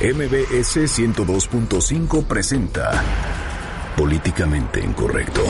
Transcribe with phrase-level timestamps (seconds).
[0.00, 3.02] MBS 102.5 presenta
[3.96, 5.42] Políticamente Incorrecto.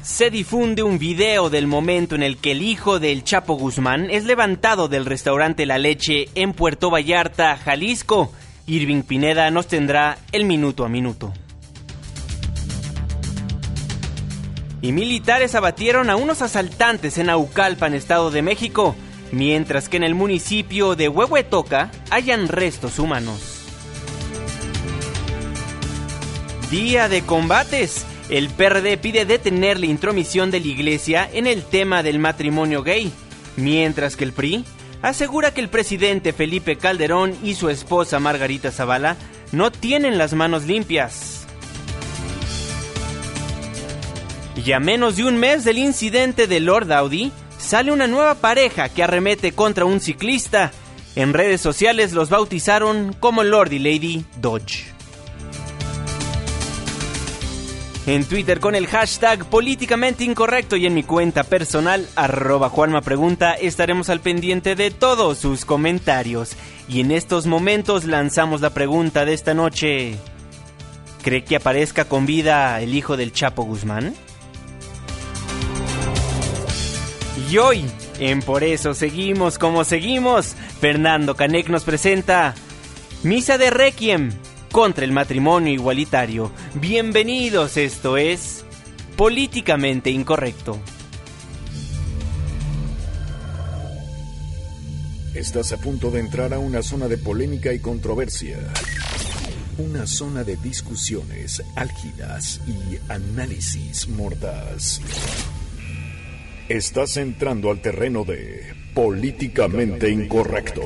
[0.00, 4.24] Se difunde un video del momento en el que el hijo del Chapo Guzmán es
[4.24, 8.32] levantado del restaurante La Leche en Puerto Vallarta, Jalisco.
[8.66, 11.34] Irving Pineda nos tendrá el minuto a minuto.
[14.80, 18.96] Y militares abatieron a unos asaltantes en Aucalpan, Estado de México,
[19.32, 23.62] mientras que en el municipio de Huehuetoca hayan restos humanos.
[26.70, 28.06] Día de combates.
[28.28, 33.12] El PRD pide detener la intromisión de la iglesia en el tema del matrimonio gay,
[33.56, 34.64] mientras que el PRI
[35.02, 39.16] asegura que el presidente Felipe Calderón y su esposa Margarita Zavala
[39.50, 41.46] no tienen las manos limpias.
[44.64, 48.88] Y a menos de un mes del incidente de Lord Audi, sale una nueva pareja
[48.88, 50.72] que arremete contra un ciclista.
[51.14, 54.92] En redes sociales los bautizaron como Lord y Lady Dodge.
[58.04, 63.52] En Twitter con el hashtag políticamente incorrecto y en mi cuenta personal arroba Juanma Pregunta
[63.52, 66.56] estaremos al pendiente de todos sus comentarios.
[66.88, 70.16] Y en estos momentos lanzamos la pregunta de esta noche.
[71.22, 74.14] ¿Cree que aparezca con vida el hijo del Chapo Guzmán?
[77.50, 77.84] Y hoy,
[78.18, 82.54] en Por eso seguimos como seguimos, Fernando Canek nos presenta
[83.22, 84.32] Misa de Requiem
[84.70, 86.52] contra el matrimonio igualitario.
[86.74, 88.64] Bienvenidos, esto es
[89.16, 90.78] Políticamente Incorrecto.
[95.34, 98.58] Estás a punto de entrar a una zona de polémica y controversia.
[99.78, 105.00] Una zona de discusiones álgidas y análisis mordaz.
[106.72, 110.80] Estás entrando al terreno de políticamente incorrecto.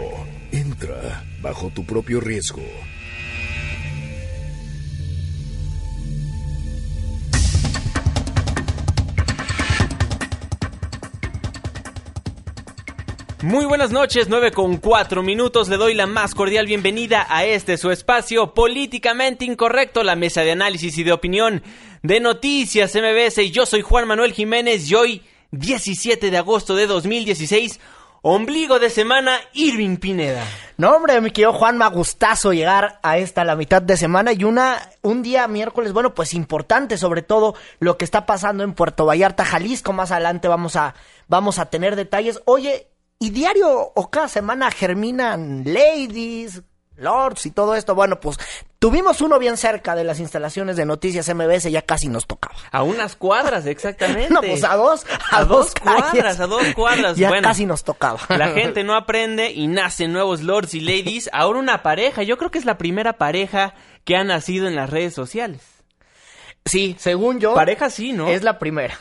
[0.51, 2.61] Entra bajo tu propio riesgo.
[13.43, 15.69] Muy buenas noches, 9 con 4 minutos.
[15.69, 20.51] Le doy la más cordial bienvenida a este su espacio políticamente incorrecto, la mesa de
[20.51, 21.63] análisis y de opinión
[22.03, 23.53] de Noticias MBS.
[23.53, 27.81] Yo soy Juan Manuel Jiménez y hoy, 17 de agosto de 2016,
[28.23, 30.45] ombligo de semana, Irving Pineda.
[30.77, 34.33] No, hombre, mi querido Juan, me ha gustazo llegar a esta la mitad de semana
[34.33, 38.75] y una un día miércoles, bueno, pues importante, sobre todo lo que está pasando en
[38.75, 39.93] Puerto Vallarta, Jalisco.
[39.93, 40.95] Más adelante vamos a
[41.29, 42.41] vamos a tener detalles.
[42.45, 46.63] Oye, y diario o cada semana germinan ladies,
[46.97, 47.95] lords y todo esto.
[47.95, 48.39] Bueno, pues
[48.87, 52.55] tuvimos uno bien cerca de las instalaciones de Noticias MBS, ya casi nos tocaba.
[52.71, 54.33] A unas cuadras, exactamente.
[54.33, 57.17] no, pues a dos, a, dos, cuadras, a dos cuadras.
[57.17, 58.21] Ya casi nos tocaba.
[58.29, 61.29] La gente no aprende y nacen nuevos lords y ladies.
[61.33, 64.89] Ahora una pareja, yo creo que es la primera pareja que ha nacido en las
[64.89, 65.63] redes sociales.
[66.65, 67.55] Sí, según yo.
[67.55, 68.29] Pareja sí, ¿no?
[68.29, 68.97] Es la primera.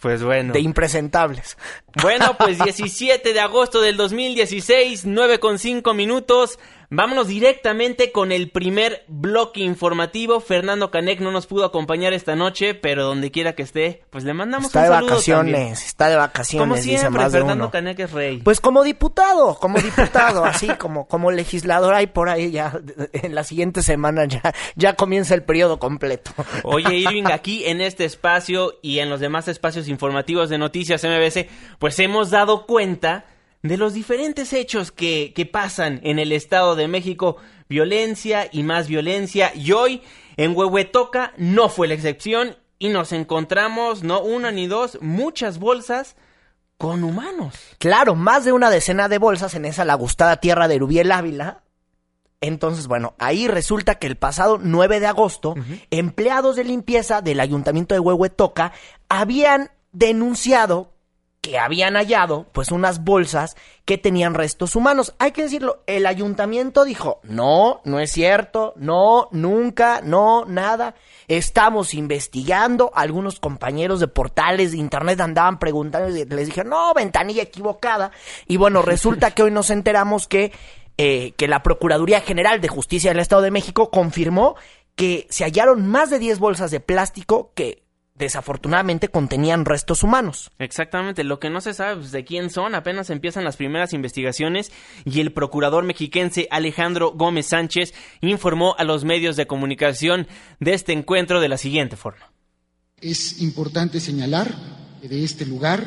[0.00, 0.52] Pues bueno.
[0.52, 1.56] De impresentables.
[2.02, 6.58] Bueno, pues 17 de agosto del 2016, 9 con 5 minutos.
[6.90, 10.40] Vámonos directamente con el primer bloque informativo.
[10.40, 14.34] Fernando Canek no nos pudo acompañar esta noche, pero donde quiera que esté, pues le
[14.34, 15.72] mandamos está un de saludo vacaciones, también.
[15.72, 16.62] está de vacaciones.
[16.62, 17.70] Como dice siempre, de Fernando uno.
[17.70, 18.38] Canek es rey.
[18.38, 22.72] Pues como diputado, como diputado, así como como legislador ahí por ahí ya
[23.12, 24.42] en la siguiente semana ya
[24.76, 26.32] ya comienza el periodo completo.
[26.62, 31.48] Oye, Irving, aquí en este espacio y en los demás espacios informativos de Noticias MBC,
[31.78, 33.24] pues hemos dado cuenta
[33.64, 37.38] de los diferentes hechos que, que pasan en el Estado de México.
[37.66, 39.52] Violencia y más violencia.
[39.54, 40.02] Y hoy
[40.36, 46.14] en Huehuetoca no fue la excepción y nos encontramos, no una ni dos, muchas bolsas
[46.76, 47.54] con humanos.
[47.78, 51.62] Claro, más de una decena de bolsas en esa la gustada tierra de Rubiel Ávila.
[52.42, 55.54] Entonces, bueno, ahí resulta que el pasado 9 de agosto,
[55.90, 58.72] empleados de limpieza del ayuntamiento de Huehuetoca
[59.08, 60.93] habían denunciado
[61.44, 65.14] que habían hallado pues unas bolsas que tenían restos humanos.
[65.18, 70.94] Hay que decirlo, el ayuntamiento dijo, no, no es cierto, no, nunca, no, nada.
[71.28, 77.42] Estamos investigando, algunos compañeros de portales de internet andaban preguntando y les dije, no, ventanilla
[77.42, 78.10] equivocada.
[78.48, 80.50] Y bueno, resulta que hoy nos enteramos que,
[80.96, 84.56] eh, que la Procuraduría General de Justicia del Estado de México confirmó
[84.96, 87.83] que se hallaron más de 10 bolsas de plástico que
[88.16, 90.52] desafortunadamente contenían restos humanos.
[90.58, 94.70] Exactamente, lo que no se sabe pues, de quién son, apenas empiezan las primeras investigaciones
[95.04, 100.28] y el procurador mexiquense Alejandro Gómez Sánchez informó a los medios de comunicación
[100.60, 102.32] de este encuentro de la siguiente forma.
[103.00, 104.54] Es importante señalar
[105.02, 105.84] que de este lugar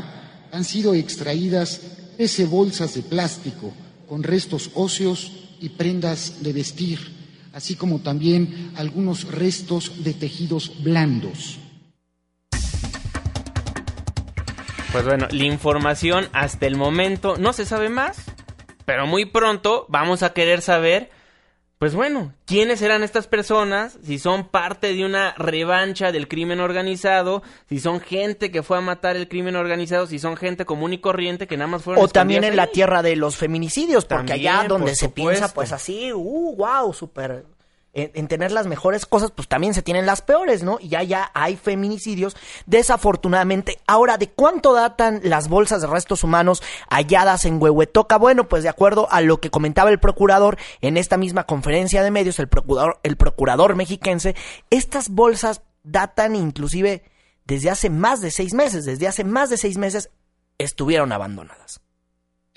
[0.52, 1.82] han sido extraídas
[2.18, 3.74] 13 bolsas de plástico
[4.08, 5.32] con restos óseos
[5.62, 7.00] y prendas de vestir,
[7.54, 11.60] así como también algunos restos de tejidos blandos.
[14.98, 18.24] Pues bueno, la información hasta el momento no se sabe más,
[18.84, 21.12] pero muy pronto vamos a querer saber,
[21.78, 27.44] pues bueno, quiénes eran estas personas, si son parte de una revancha del crimen organizado,
[27.70, 30.98] si son gente que fue a matar el crimen organizado, si son gente común y
[30.98, 32.04] corriente que nada más fueron...
[32.04, 35.54] O también en la tierra de los feminicidios, porque También, allá donde por se piensa,
[35.54, 37.46] pues así, uh, wow, súper...
[37.98, 40.78] En, en tener las mejores cosas, pues también se tienen las peores, ¿no?
[40.80, 43.80] Y ya, ya hay feminicidios, desafortunadamente.
[43.88, 46.62] Ahora, ¿de cuánto datan las bolsas de restos humanos
[46.92, 48.18] halladas en Huehuetoca?
[48.18, 52.12] Bueno, pues de acuerdo a lo que comentaba el procurador en esta misma conferencia de
[52.12, 54.36] medios, el procurador, el procurador mexiquense,
[54.70, 57.04] estas bolsas datan inclusive
[57.46, 60.12] desde hace más de seis meses, desde hace más de seis meses
[60.60, 61.82] estuvieron abandonadas.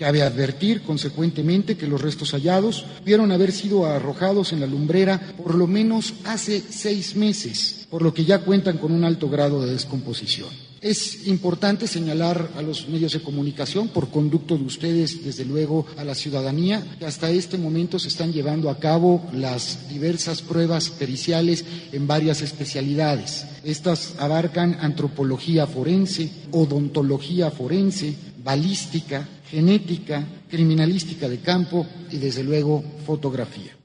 [0.00, 5.54] Cabe advertir, consecuentemente, que los restos hallados pudieron haber sido arrojados en la lumbrera por
[5.54, 9.72] lo menos hace seis meses, por lo que ya cuentan con un alto grado de
[9.72, 10.48] descomposición.
[10.80, 16.04] Es importante señalar a los medios de comunicación, por conducto de ustedes, desde luego, a
[16.04, 21.62] la ciudadanía, que hasta este momento se están llevando a cabo las diversas pruebas periciales
[21.92, 23.44] en varias especialidades.
[23.64, 33.76] Estas abarcan antropología forense, odontología forense, balística, genética, criminalística de campo y desde luego fotografía.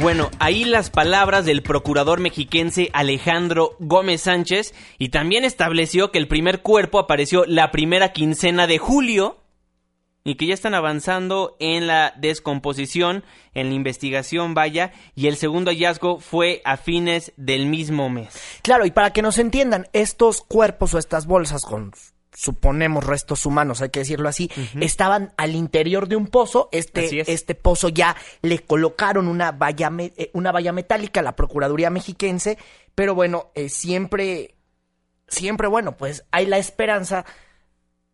[0.00, 6.28] Bueno, ahí las palabras del procurador mexiquense Alejandro Gómez Sánchez y también estableció que el
[6.28, 9.38] primer cuerpo apareció la primera quincena de julio
[10.24, 15.70] y que ya están avanzando en la descomposición, en la investigación, vaya, y el segundo
[15.70, 18.40] hallazgo fue a fines del mismo mes.
[18.62, 21.92] Claro, y para que nos entiendan, estos cuerpos o estas bolsas con
[22.40, 24.50] suponemos restos humanos, hay que decirlo así,
[24.80, 26.70] estaban al interior de un pozo.
[26.72, 27.28] Este, es.
[27.28, 31.90] este pozo ya le colocaron una valla, me- eh, una valla metálica a la Procuraduría
[31.90, 32.56] Mexiquense,
[32.94, 34.54] pero bueno, eh, siempre,
[35.28, 37.26] siempre, bueno, pues hay la esperanza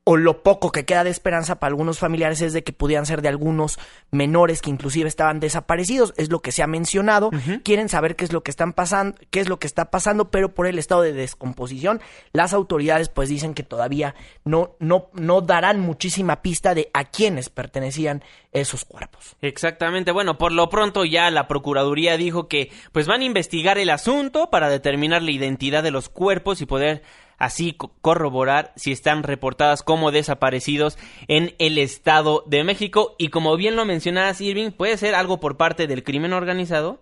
[0.08, 3.22] o lo poco que queda de esperanza para algunos familiares es de que pudieran ser
[3.22, 3.76] de algunos
[4.12, 7.30] menores que inclusive estaban desaparecidos, es lo que se ha mencionado,
[7.64, 10.54] quieren saber qué es lo que están pasando, qué es lo que está pasando, pero
[10.54, 12.00] por el estado de descomposición,
[12.32, 14.14] las autoridades pues dicen que todavía
[14.44, 19.34] no no no darán muchísima pista de a quiénes pertenecían esos cuerpos.
[19.40, 20.12] Exactamente.
[20.12, 24.50] Bueno, por lo pronto ya la Procuraduría dijo que pues van a investigar el asunto
[24.50, 27.02] para determinar la identidad de los cuerpos y poder
[27.38, 30.98] así co- corroborar si están reportadas como desaparecidos
[31.28, 33.14] en el Estado de México.
[33.18, 37.00] Y como bien lo mencionabas, Irving, puede ser algo por parte del crimen organizado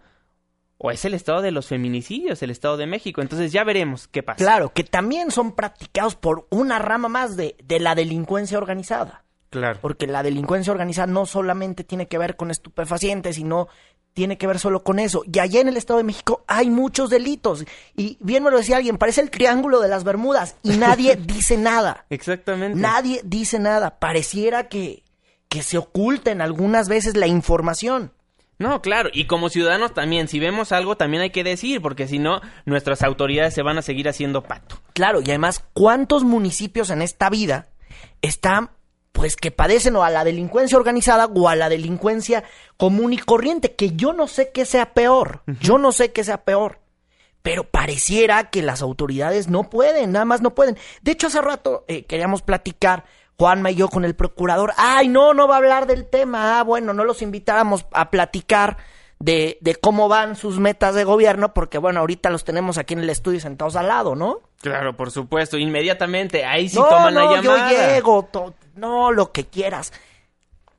[0.79, 3.23] o es el Estado de los feminicidios, el Estado de México.
[3.23, 4.39] Entonces ya veremos qué pasa.
[4.45, 9.25] Claro, que también son practicados por una rama más de, de la delincuencia organizada.
[9.51, 9.79] Claro.
[9.81, 13.69] Porque la delincuencia organizada no solamente tiene que ver con estupefacientes, sino
[14.15, 15.23] tiene que ver solo con eso.
[15.31, 17.65] Y allá en el Estado de México hay muchos delitos.
[17.97, 21.59] Y bien me lo decía alguien, parece el triángulo de las Bermudas y nadie dice
[21.59, 22.07] nada.
[22.09, 22.79] Exactamente.
[22.79, 23.99] Nadie dice nada.
[23.99, 25.03] Pareciera que,
[25.49, 28.13] que se oculten algunas veces la información.
[28.57, 32.21] No, claro, y como ciudadanos también, si vemos algo también hay que decir, porque si
[32.21, 34.81] no, nuestras autoridades se van a seguir haciendo pato.
[34.93, 37.67] Claro, y además, ¿cuántos municipios en esta vida
[38.23, 38.71] están,
[39.15, 42.43] pues, que padecen o a la delincuencia organizada o a la delincuencia
[42.77, 43.75] común y corriente?
[43.75, 46.81] Que yo no sé qué sea peor, yo no sé qué sea peor.
[47.41, 50.77] Pero pareciera que las autoridades no pueden, nada más no pueden.
[51.03, 53.05] De hecho, hace rato eh, queríamos platicar,
[53.39, 54.73] Juanma y yo, con el procurador.
[54.77, 56.59] Ay, no, no va a hablar del tema.
[56.59, 58.79] Ah, bueno, no los invitáramos a platicar
[59.19, 63.01] de, de cómo van sus metas de gobierno, porque bueno, ahorita los tenemos aquí en
[63.01, 64.41] el estudio sentados al lado, ¿no?
[64.61, 67.71] Claro, por supuesto, inmediatamente, ahí sí no, toman no, la llamada.
[67.73, 68.29] yo llego,
[68.75, 69.93] no, lo que quieras.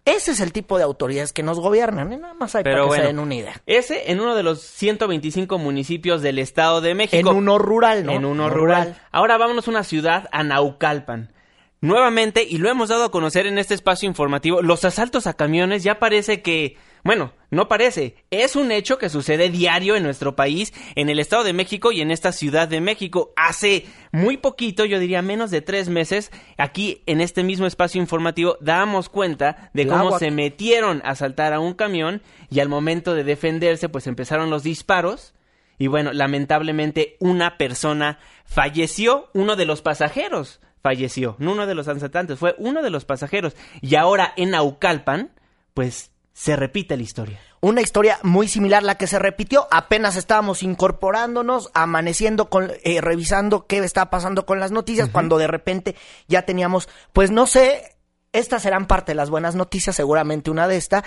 [0.03, 2.83] Ese es el tipo de autoridades que nos gobiernan, y nada más hay Pero para
[2.83, 3.61] que bueno, se den una idea.
[3.65, 7.31] ese en uno de los 125 municipios del Estado de En México.
[7.31, 8.11] uno rural, ¿no?
[8.11, 9.01] En uno No rural.
[9.11, 11.33] Ahora vámonos a una ciudad, a Naucalpan.
[11.81, 15.83] Nuevamente, y lo hemos dado a conocer en este espacio informativo, los asaltos a camiones
[15.83, 20.73] ya parece que, bueno, no parece, es un hecho que sucede diario en nuestro país,
[20.95, 23.31] en el Estado de México y en esta Ciudad de México.
[23.35, 28.57] Hace muy poquito, yo diría menos de tres meses, aquí en este mismo espacio informativo,
[28.59, 33.23] dábamos cuenta de cómo se metieron a asaltar a un camión y al momento de
[33.23, 35.35] defenderse, pues empezaron los disparos.
[35.77, 41.87] Y bueno, lamentablemente una persona falleció, uno de los pasajeros falleció, no uno de los
[41.87, 43.55] asaltantes, fue uno de los pasajeros.
[43.81, 45.29] Y ahora en Naucalpan,
[45.75, 47.39] pues se repite la historia.
[47.61, 49.67] una historia muy similar la que se repitió.
[49.71, 55.47] Apenas estábamos incorporándonos, amaneciendo, con, eh, revisando qué está pasando con las noticias, cuando de
[55.47, 55.95] repente
[56.27, 57.95] ya teníamos, pues no sé,
[58.33, 61.03] estas serán parte de las buenas noticias, seguramente una de estas,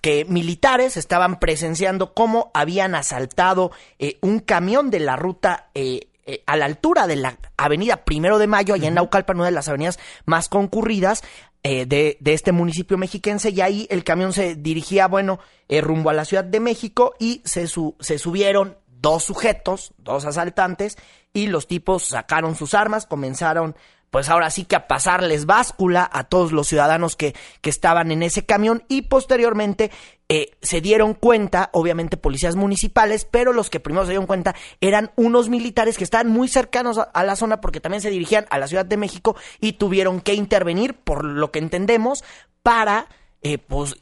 [0.00, 6.44] que militares estaban presenciando cómo habían asaltado eh, un camión de la ruta eh, eh,
[6.46, 9.68] a la altura de la avenida Primero de Mayo, allá en Naucalpan, una de las
[9.68, 11.24] avenidas más concurridas,
[11.64, 16.08] eh, de, de, este municipio mexiquense y ahí el camión se dirigía, bueno, eh, rumbo
[16.08, 20.96] a la Ciudad de México y se, su, se subieron dos sujetos, dos asaltantes
[21.32, 23.74] y los tipos sacaron sus armas, comenzaron
[24.10, 28.22] pues ahora sí que a pasarles báscula a todos los ciudadanos que, que estaban en
[28.22, 29.90] ese camión y posteriormente
[30.32, 35.10] eh, se dieron cuenta, obviamente policías municipales, pero los que primero se dieron cuenta eran
[35.16, 38.68] unos militares que estaban muy cercanos a, la zona porque también se dirigían a la
[38.68, 42.22] Ciudad de México y tuvieron que intervenir, por lo que entendemos,
[42.62, 43.08] para
[43.42, 43.96] eh, pues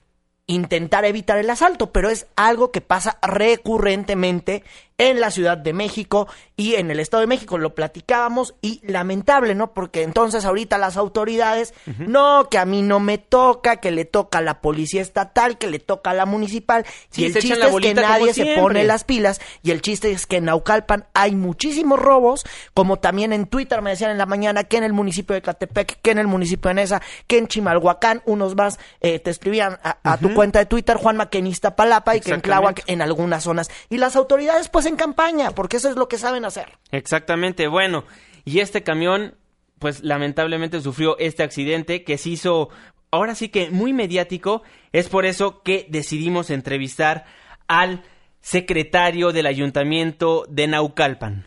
[0.46, 4.64] intentar evitar el asalto, pero es algo que pasa recurrentemente
[4.98, 6.26] en la Ciudad de México
[6.56, 7.56] y en el Estado de México.
[7.56, 9.72] Lo platicábamos y lamentable, ¿no?
[9.72, 14.38] Porque entonces ahorita las autoridades, no, que a mí no me toca, que le toca
[14.38, 16.84] a la policía estatal, que le toca a la municipal.
[17.10, 20.26] Sí, y el chiste es que nadie se pone las pilas y el chiste es
[20.26, 24.64] que en Naucalpan hay muchísimos robos, como también en Twitter me decían en la mañana
[24.64, 28.22] que en el municipio de Catepec, que en el municipio de Nesa, que en Chimalhuacán,
[28.26, 32.16] unos más eh, te escribían a, a tu cuenta de Twitter, Juanma, que en Iztapalapa
[32.16, 33.70] y que en Tláhuac en algunas zonas.
[33.88, 36.78] Y las autoridades pues en campaña, porque eso es lo que saben hacer.
[36.90, 38.04] Exactamente, bueno,
[38.44, 39.36] y este camión,
[39.78, 42.70] pues lamentablemente sufrió este accidente que se hizo,
[43.10, 47.24] ahora sí que muy mediático, es por eso que decidimos entrevistar
[47.68, 48.02] al
[48.40, 51.46] secretario del ayuntamiento de Naucalpan.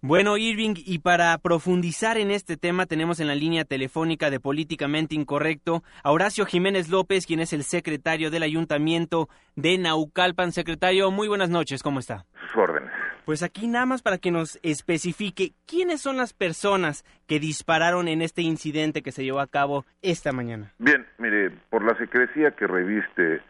[0.00, 5.16] Bueno, Irving, y para profundizar en este tema tenemos en la línea telefónica de Políticamente
[5.16, 10.52] Incorrecto a Horacio Jiménez López, quien es el secretario del ayuntamiento de Naucalpan.
[10.52, 12.26] Secretario, muy buenas noches, ¿cómo está?
[12.46, 12.92] Sus órdenes.
[13.24, 18.22] Pues aquí nada más para que nos especifique quiénes son las personas que dispararon en
[18.22, 20.72] este incidente que se llevó a cabo esta mañana.
[20.78, 23.42] Bien, mire, por la secrecía que reviste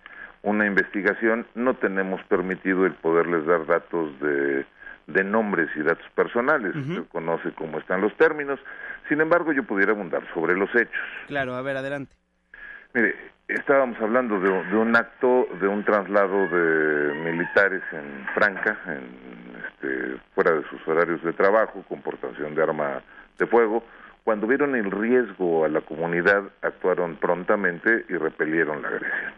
[0.42, 4.64] una investigación, no tenemos permitido el poderles dar datos de,
[5.08, 6.76] de nombres y datos personales.
[6.76, 8.60] Usted conoce cómo están los términos.
[9.08, 11.02] Sin embargo, yo pudiera abundar sobre los hechos.
[11.26, 12.14] Claro, a ver, adelante.
[12.94, 13.14] Mire,
[13.48, 19.28] estábamos hablando de, de un acto, de un traslado de militares en Franca, en,
[19.66, 23.02] este, fuera de sus horarios de trabajo, con portación de arma
[23.38, 23.82] de fuego.
[24.24, 29.32] Cuando vieron el riesgo a la comunidad, actuaron prontamente y repelieron la agresión.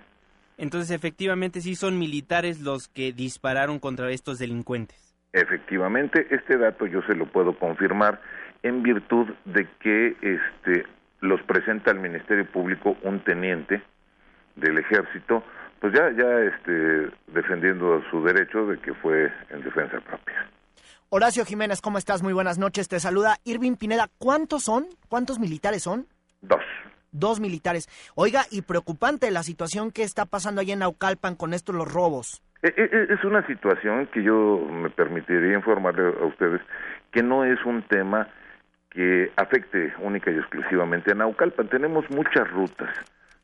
[0.58, 5.09] Entonces, efectivamente, sí son militares los que dispararon contra estos delincuentes.
[5.32, 8.20] Efectivamente, este dato yo se lo puedo confirmar
[8.62, 10.86] en virtud de que este
[11.20, 13.82] los presenta al Ministerio Público un teniente
[14.56, 15.44] del ejército,
[15.80, 20.48] pues ya ya este defendiendo su derecho de que fue en defensa propia.
[21.10, 22.22] Horacio Jiménez, ¿cómo estás?
[22.22, 22.88] Muy buenas noches.
[22.88, 24.08] Te saluda Irving Pineda.
[24.18, 24.86] ¿Cuántos son?
[25.08, 26.06] ¿Cuántos militares son?
[26.40, 26.62] Dos.
[27.12, 27.88] Dos militares.
[28.14, 32.42] Oiga, y preocupante la situación que está pasando allá en Naucalpan con esto los robos.
[32.62, 36.60] E- e- Es una situación que yo me permitiría informarle a ustedes
[37.10, 38.28] que no es un tema
[38.90, 41.68] que afecte única y exclusivamente a Naucalpan.
[41.68, 42.90] Tenemos muchas rutas,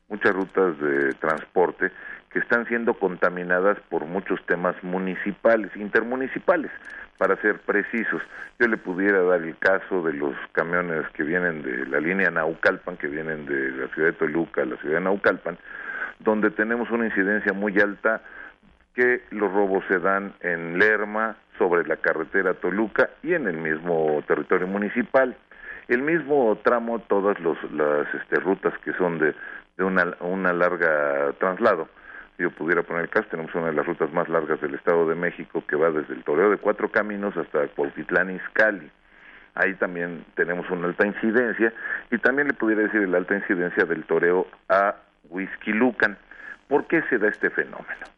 [0.09, 1.91] muchas rutas de transporte
[2.29, 6.69] que están siendo contaminadas por muchos temas municipales, intermunicipales,
[7.17, 8.21] para ser precisos.
[8.59, 12.97] Yo le pudiera dar el caso de los camiones que vienen de la línea Naucalpan,
[12.97, 15.57] que vienen de la ciudad de Toluca a la ciudad de Naucalpan,
[16.19, 18.21] donde tenemos una incidencia muy alta
[18.97, 24.23] que los robos se dan en Lerma, sobre la carretera Toluca y en el mismo
[24.27, 25.35] territorio municipal.
[25.87, 29.35] El mismo tramo, todas los, las este, rutas que son de,
[29.77, 31.87] una, una larga traslado.
[32.39, 35.15] Yo pudiera poner el caso, tenemos una de las rutas más largas del Estado de
[35.15, 38.91] México que va desde el Toreo de Cuatro Caminos hasta Cuautitlán Izcalli.
[39.55, 41.71] Ahí también tenemos una alta incidencia
[42.11, 44.95] y también le pudiera decir la alta incidencia del toreo a
[45.29, 46.17] Huizquilucan.
[46.67, 48.16] ¿Por qué se da este fenómeno?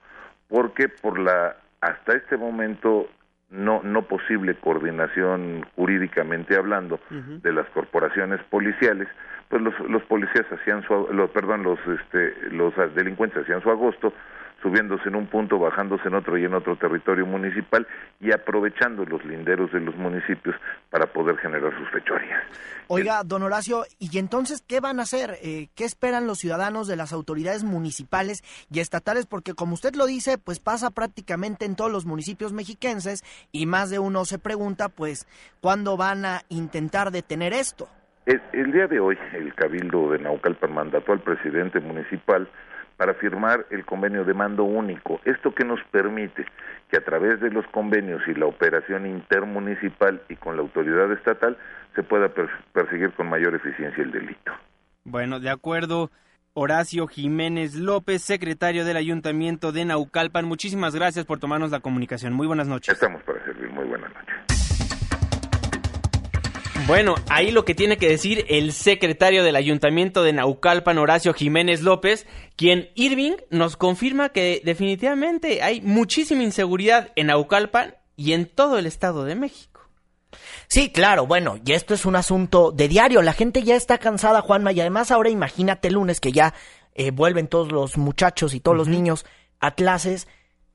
[0.49, 3.07] Porque por la hasta este momento
[3.51, 9.07] no no posible coordinación jurídicamente hablando de las corporaciones policiales,
[9.47, 14.13] pues los los policías hacían su los perdón, los este los delincuentes hacían su agosto
[14.61, 17.87] subiéndose en un punto, bajándose en otro y en otro territorio municipal
[18.19, 20.55] y aprovechando los linderos de los municipios
[20.89, 22.43] para poder generar sus fechorías.
[22.87, 25.37] Oiga, don Horacio, ¿y entonces qué van a hacer?
[25.43, 29.25] Eh, ¿Qué esperan los ciudadanos de las autoridades municipales y estatales?
[29.25, 33.89] Porque como usted lo dice, pues pasa prácticamente en todos los municipios mexiquenses y más
[33.89, 35.27] de uno se pregunta, pues,
[35.61, 37.87] ¿cuándo van a intentar detener esto?
[38.53, 42.47] El, día de hoy, el Cabildo de Naucalpan mandató al presidente municipal
[42.99, 45.21] para firmar el convenio de mando único.
[45.23, 46.45] Esto que nos permite
[46.91, 51.57] que a través de los convenios y la operación intermunicipal y con la autoridad estatal
[51.95, 52.27] se pueda
[52.73, 54.51] perseguir con mayor eficiencia el delito.
[55.05, 56.11] Bueno, de acuerdo.
[56.53, 60.43] Horacio Jiménez López, secretario del Ayuntamiento de Naucalpan.
[60.43, 62.33] Muchísimas gracias por tomarnos la comunicación.
[62.33, 62.95] Muy buenas noches.
[62.95, 63.69] Estamos para servir.
[63.69, 64.35] Muy buenas noches.
[66.87, 71.81] Bueno, ahí lo que tiene que decir el secretario del Ayuntamiento de Naucalpan, Horacio Jiménez
[71.81, 78.79] López, quien Irving nos confirma que definitivamente hay muchísima inseguridad en Naucalpan y en todo
[78.79, 79.69] el Estado de México.
[80.67, 83.21] Sí, claro, bueno, y esto es un asunto de diario.
[83.21, 86.53] La gente ya está cansada, Juanma, y además ahora imagínate el lunes que ya
[86.95, 89.25] eh, vuelven todos los muchachos y todos los niños
[89.59, 90.27] a clases.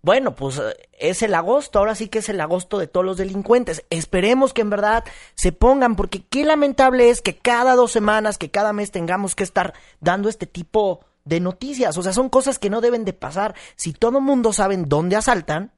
[0.05, 0.61] Bueno, pues
[0.99, 3.87] es el agosto, ahora sí que es el agosto de todos los delincuentes.
[3.89, 5.03] Esperemos que en verdad
[5.35, 9.45] se pongan, porque qué lamentable es que cada dos semanas, que cada mes tengamos que
[9.45, 11.97] estar dando este tipo de noticias.
[11.97, 13.55] O sea, son cosas que no deben de pasar.
[13.77, 15.73] Si todo el mundo sabe dónde asaltan,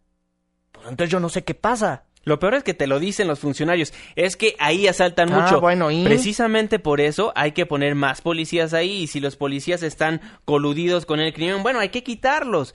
[0.73, 2.03] pues entonces yo no sé qué pasa.
[2.25, 3.95] Lo peor es que te lo dicen los funcionarios.
[4.17, 5.61] Es que ahí asaltan ah, mucho.
[5.61, 9.03] Bueno, Precisamente por eso hay que poner más policías ahí.
[9.03, 12.75] Y si los policías están coludidos con el crimen, bueno, hay que quitarlos.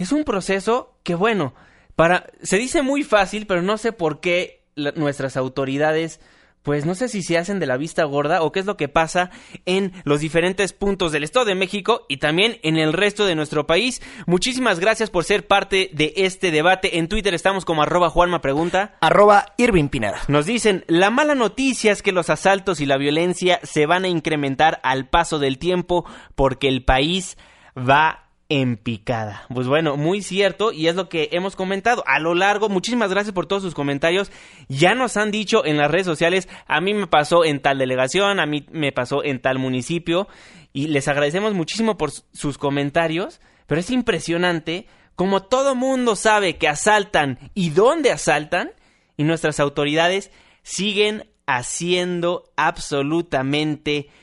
[0.00, 1.54] Es un proceso que, bueno,
[1.94, 2.26] para.
[2.42, 4.64] Se dice muy fácil, pero no sé por qué
[4.96, 6.20] nuestras autoridades
[6.62, 8.88] pues no sé si se hacen de la vista gorda o qué es lo que
[8.88, 9.30] pasa
[9.64, 13.66] en los diferentes puntos del Estado de México y también en el resto de nuestro
[13.66, 14.02] país.
[14.26, 16.98] Muchísimas gracias por ser parte de este debate.
[16.98, 18.96] En Twitter estamos como arroba Juanma Pregunta.
[19.00, 20.20] Arroba Irving Pineda.
[20.28, 24.08] Nos dicen, la mala noticia es que los asaltos y la violencia se van a
[24.08, 26.04] incrementar al paso del tiempo
[26.34, 27.38] porque el país
[27.76, 29.46] va en picada.
[29.54, 32.68] Pues bueno, muy cierto y es lo que hemos comentado a lo largo.
[32.68, 34.30] Muchísimas gracias por todos sus comentarios.
[34.68, 38.40] Ya nos han dicho en las redes sociales, a mí me pasó en tal delegación,
[38.40, 40.28] a mí me pasó en tal municipio
[40.72, 46.66] y les agradecemos muchísimo por sus comentarios, pero es impresionante como todo mundo sabe que
[46.66, 48.72] asaltan y dónde asaltan
[49.16, 54.20] y nuestras autoridades siguen haciendo absolutamente nada.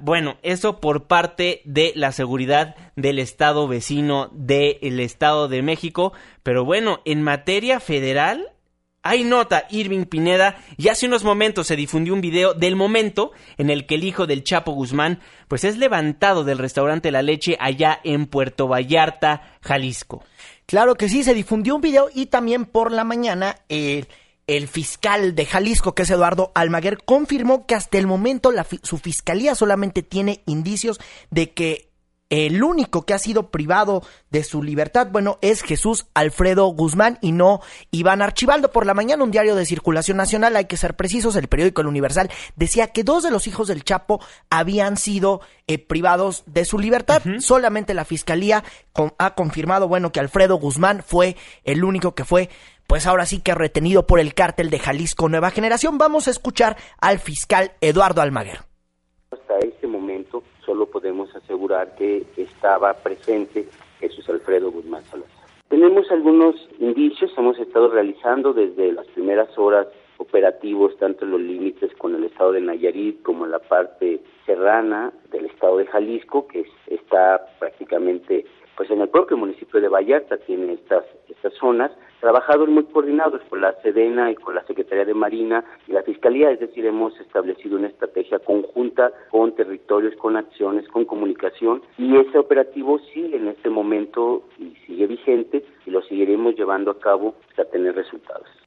[0.00, 6.12] Bueno, eso por parte de la seguridad del estado vecino del Estado de México.
[6.42, 8.52] Pero bueno, en materia federal,
[9.02, 13.68] hay nota Irving Pineda y hace unos momentos se difundió un video del momento en
[13.68, 18.00] el que el hijo del Chapo Guzmán pues es levantado del restaurante La Leche allá
[18.02, 20.22] en Puerto Vallarta, Jalisco.
[20.64, 24.04] Claro que sí, se difundió un video y también por la mañana eh,
[24.56, 29.54] el fiscal de Jalisco, que es Eduardo Almaguer, confirmó que hasta el momento su fiscalía
[29.54, 30.98] solamente tiene indicios
[31.30, 31.90] de que
[32.30, 37.32] el único que ha sido privado de su libertad, bueno, es Jesús Alfredo Guzmán y
[37.32, 37.60] no
[37.90, 38.70] Iván Archibaldo.
[38.70, 41.88] Por la mañana, un diario de circulación nacional, hay que ser precisos, el periódico El
[41.88, 46.78] Universal, decía que dos de los hijos del Chapo habían sido eh, privados de su
[46.78, 47.20] libertad.
[47.40, 48.62] Solamente la fiscalía
[49.18, 52.48] ha confirmado, bueno, que Alfredo Guzmán fue el único que fue
[52.90, 55.96] pues ahora sí que retenido por el cártel de Jalisco Nueva Generación.
[55.96, 58.62] Vamos a escuchar al fiscal Eduardo Almaguer.
[59.30, 63.68] Hasta este momento solo podemos asegurar que estaba presente
[64.00, 65.46] Jesús Alfredo Guzmán Salazar.
[65.68, 71.92] Tenemos algunos indicios, hemos estado realizando desde las primeras horas operativos tanto en los límites
[71.96, 76.64] con el estado de Nayarit como en la parte serrana del estado de Jalisco, que
[76.88, 78.44] está prácticamente
[78.80, 81.04] pues en el propio municipio de Vallarta tiene estas,
[81.40, 85.92] estas zonas, trabajadores muy coordinados con la Sedena y con la Secretaría de Marina y
[85.92, 91.80] la Fiscalía, es decir, hemos establecido una estrategia conjunta con territorios, con acciones, con comunicación
[91.96, 96.98] y ese operativo sigue en este momento y sigue vigente y lo seguiremos llevando a
[96.98, 98.59] cabo hasta tener resultados.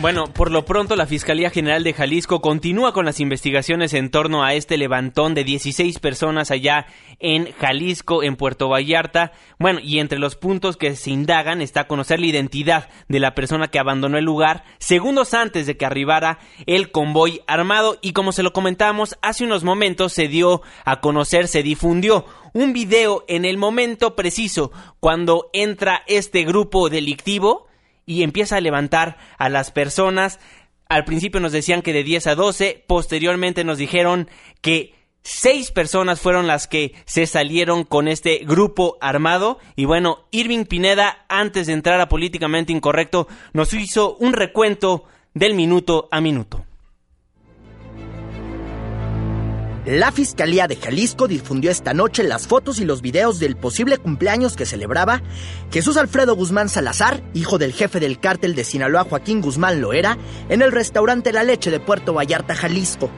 [0.00, 4.44] Bueno, por lo pronto la Fiscalía General de Jalisco continúa con las investigaciones en torno
[4.44, 6.86] a este levantón de 16 personas allá
[7.18, 9.32] en Jalisco, en Puerto Vallarta.
[9.58, 13.68] Bueno, y entre los puntos que se indagan está conocer la identidad de la persona
[13.68, 18.44] que abandonó el lugar segundos antes de que arribara el convoy armado y como se
[18.44, 23.56] lo comentamos hace unos momentos se dio a conocer, se difundió un video en el
[23.56, 27.67] momento preciso cuando entra este grupo delictivo
[28.08, 30.40] y empieza a levantar a las personas.
[30.88, 34.28] Al principio nos decían que de 10 a 12, posteriormente nos dijeron
[34.62, 39.58] que seis personas fueron las que se salieron con este grupo armado.
[39.76, 45.54] Y bueno, Irving Pineda, antes de entrar a políticamente incorrecto, nos hizo un recuento del
[45.54, 46.64] minuto a minuto.
[49.88, 54.54] La Fiscalía de Jalisco difundió esta noche las fotos y los videos del posible cumpleaños
[54.54, 55.22] que celebraba
[55.72, 60.18] Jesús Alfredo Guzmán Salazar, hijo del jefe del cártel de Sinaloa Joaquín Guzmán Loera,
[60.50, 63.08] en el restaurante La Leche de Puerto Vallarta, Jalisco.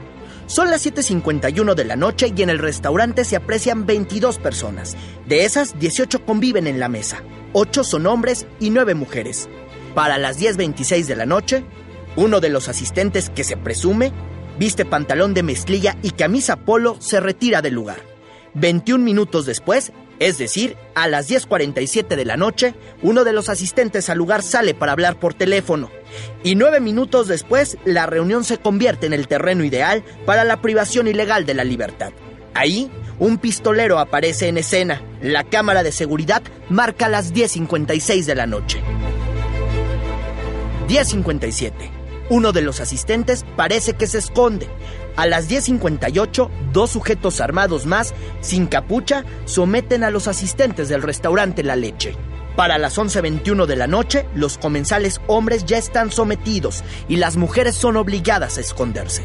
[0.45, 4.95] Son las 7.51 de la noche y en el restaurante se aprecian 22 personas.
[5.27, 7.21] De esas, 18 conviven en la mesa.
[7.51, 9.49] 8 son hombres y 9 mujeres.
[9.93, 11.65] Para las 10.26 de la noche,
[12.15, 14.13] uno de los asistentes que se presume
[14.61, 17.97] viste pantalón de mezclilla y camisa polo se retira del lugar.
[18.53, 24.07] 21 minutos después, es decir, a las 10.47 de la noche, uno de los asistentes
[24.11, 25.89] al lugar sale para hablar por teléfono.
[26.43, 31.07] Y nueve minutos después, la reunión se convierte en el terreno ideal para la privación
[31.07, 32.11] ilegal de la libertad.
[32.53, 35.01] Ahí, un pistolero aparece en escena.
[35.23, 38.79] La cámara de seguridad marca las 10.56 de la noche.
[40.87, 42.00] 10.57.
[42.31, 44.69] Uno de los asistentes parece que se esconde.
[45.17, 51.61] A las 10.58, dos sujetos armados más, sin capucha, someten a los asistentes del restaurante
[51.61, 52.15] La Leche.
[52.55, 57.75] Para las 11.21 de la noche, los comensales hombres ya están sometidos y las mujeres
[57.75, 59.23] son obligadas a esconderse.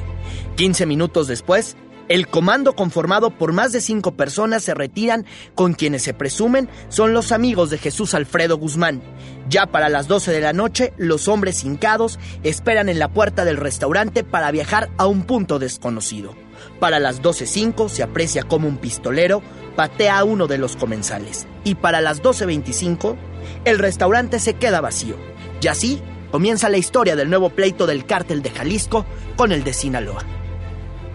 [0.56, 1.76] 15 minutos después,
[2.08, 7.12] el comando conformado por más de cinco personas se retiran con quienes se presumen son
[7.12, 9.02] los amigos de Jesús Alfredo Guzmán.
[9.48, 13.56] Ya para las 12 de la noche, los hombres hincados esperan en la puerta del
[13.56, 16.34] restaurante para viajar a un punto desconocido.
[16.80, 19.42] Para las 12.05 se aprecia como un pistolero
[19.76, 21.46] patea a uno de los comensales.
[21.64, 23.16] Y para las 12.25,
[23.64, 25.16] el restaurante se queda vacío.
[25.60, 29.04] Y así comienza la historia del nuevo pleito del cártel de Jalisco
[29.36, 30.24] con el de Sinaloa.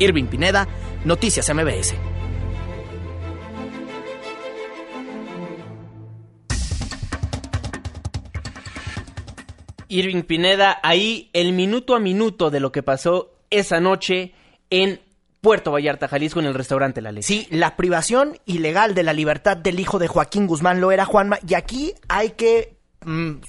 [0.02, 0.68] Irving Pineda,
[1.06, 1.94] Noticias MBS.
[9.90, 14.34] Irving Pineda, ahí el minuto a minuto de lo que pasó esa noche
[14.72, 15.02] en
[15.42, 17.28] Puerto Vallarta, Jalisco, en el restaurante La Leche.
[17.28, 21.38] Sí, la privación ilegal de la libertad del hijo de Joaquín Guzmán lo era Juanma,
[21.48, 22.81] y aquí hay que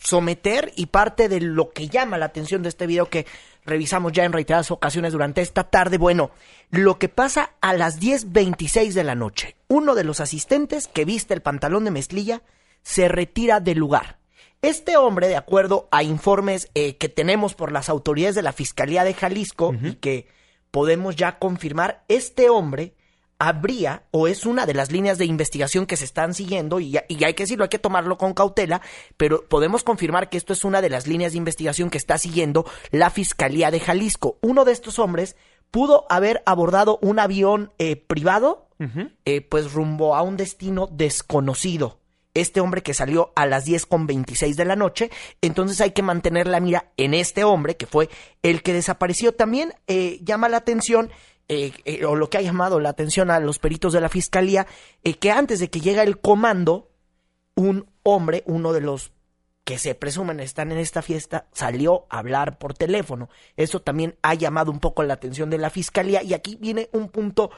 [0.03, 3.27] someter y parte de lo que llama la atención de este video que
[3.65, 5.99] revisamos ya en reiteradas ocasiones durante esta tarde.
[5.99, 6.31] Bueno,
[6.71, 9.57] lo que pasa a las 10.26 de la noche.
[9.69, 12.43] Uno de los asistentes que viste el pantalón de mezclilla
[12.83, 14.19] se retira del lugar.
[14.63, 19.05] Este hombre, de acuerdo a informes eh, que tenemos por las autoridades de la Fiscalía
[19.05, 20.29] de Jalisco y que
[20.71, 22.95] podemos ya confirmar, este hombre
[23.39, 27.25] habría o es una de las líneas de investigación que se están siguiendo y, y,
[27.25, 28.81] hay que decirlo, hay que tomarlo con cautela,
[29.17, 32.65] pero podemos confirmar que esto es una de las líneas de investigación que está siguiendo
[32.91, 34.39] la Fiscalía de Jalisco.
[34.43, 35.37] Uno de estos hombres
[35.73, 38.69] pudo haber abordado un avión eh, privado,
[39.25, 41.99] eh, pues rumbo a un destino desconocido.
[42.35, 46.03] Este hombre que salió a las 10 con 26 de la noche, entonces hay que
[46.03, 48.09] mantener la mira en este hombre que fue
[48.43, 49.33] el que desapareció.
[49.33, 51.11] También eh, llama la atención
[51.49, 54.67] eh, eh, o lo que ha llamado la atención a los peritos de la fiscalía,
[55.03, 56.91] eh, que antes de que llega el comando,
[57.55, 59.13] un hombre, uno de los
[59.65, 63.29] que se presumen están en esta fiesta, salió a hablar por teléfono.
[63.57, 66.23] Eso también ha llamado un poco la atención de la fiscalía.
[66.23, 67.51] Y aquí viene un punto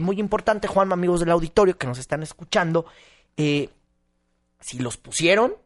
[0.00, 2.86] muy importante, Juan, amigos del auditorio que nos están escuchando.
[3.36, 5.56] si los pusieron,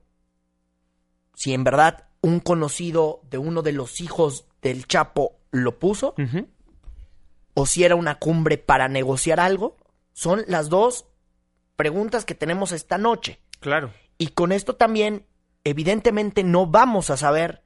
[1.35, 6.15] si en verdad un conocido de uno de los hijos del Chapo lo puso,
[7.55, 9.77] o si era una cumbre para negociar algo?
[10.13, 11.07] Son las dos
[11.77, 13.41] preguntas que tenemos esta noche.
[13.61, 13.93] Claro.
[14.19, 15.27] Y con esto también,
[15.65, 17.63] evidentemente, no vamos a saber,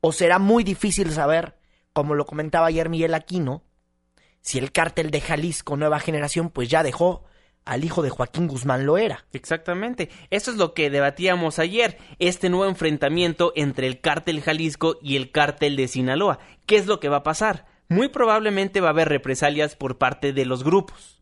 [0.00, 1.56] o será muy difícil saber,
[1.92, 3.64] como lo comentaba ayer Miguel Aquino,
[4.40, 7.24] si el cártel de Jalisco Nueva Generación pues ya dejó
[7.64, 9.26] al hijo de Joaquín Guzmán lo era.
[9.32, 10.08] Exactamente.
[10.30, 15.30] Eso es lo que debatíamos ayer, este nuevo enfrentamiento entre el cártel Jalisco y el
[15.30, 16.38] cártel de Sinaloa.
[16.66, 17.66] ¿Qué es lo que va a pasar?
[17.90, 21.20] Muy probablemente va a haber represalias por parte de los grupos.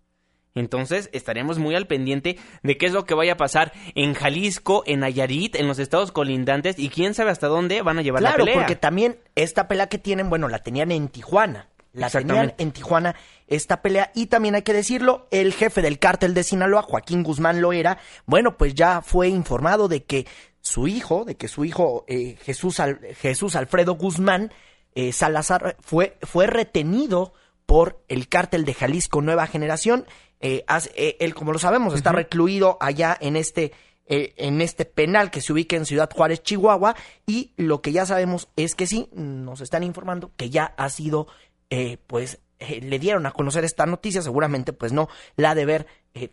[0.55, 4.83] Entonces estaremos muy al pendiente de qué es lo que vaya a pasar en Jalisco,
[4.87, 8.33] en Nayarit, en los estados colindantes y quién sabe hasta dónde van a llevar la
[8.33, 8.45] pelea.
[8.45, 11.69] Claro, porque también esta pelea que tienen, bueno, la tenían en Tijuana.
[11.95, 16.35] La tenían en Tijuana esta pelea y también hay que decirlo, el jefe del cártel
[16.35, 20.27] de Sinaloa, Joaquín Guzmán Loera, bueno, pues ya fue informado de que
[20.61, 22.81] su hijo, de que su hijo eh, Jesús,
[23.21, 24.53] Jesús Alfredo Guzmán
[24.99, 27.33] eh, Salazar fue, fue retenido
[27.67, 30.07] por el cártel de Jalisco Nueva Generación.
[30.41, 30.65] Eh,
[30.97, 33.71] eh, él, como lo sabemos, está recluido allá en este,
[34.07, 36.97] en este penal que se ubica en Ciudad Juárez, Chihuahua.
[37.29, 41.29] Y lo que ya sabemos es que sí, nos están informando que ya ha sido,
[42.09, 44.21] pues, le dieron a conocer esta noticia.
[44.21, 45.87] Seguramente, pues no la ha de haber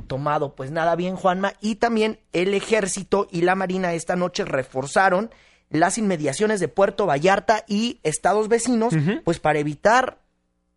[0.08, 1.54] tomado, pues nada bien, Juanma.
[1.62, 5.30] Y también el ejército y la marina esta noche reforzaron
[5.70, 10.20] las inmediaciones de Puerto Vallarta y estados vecinos, pues para evitar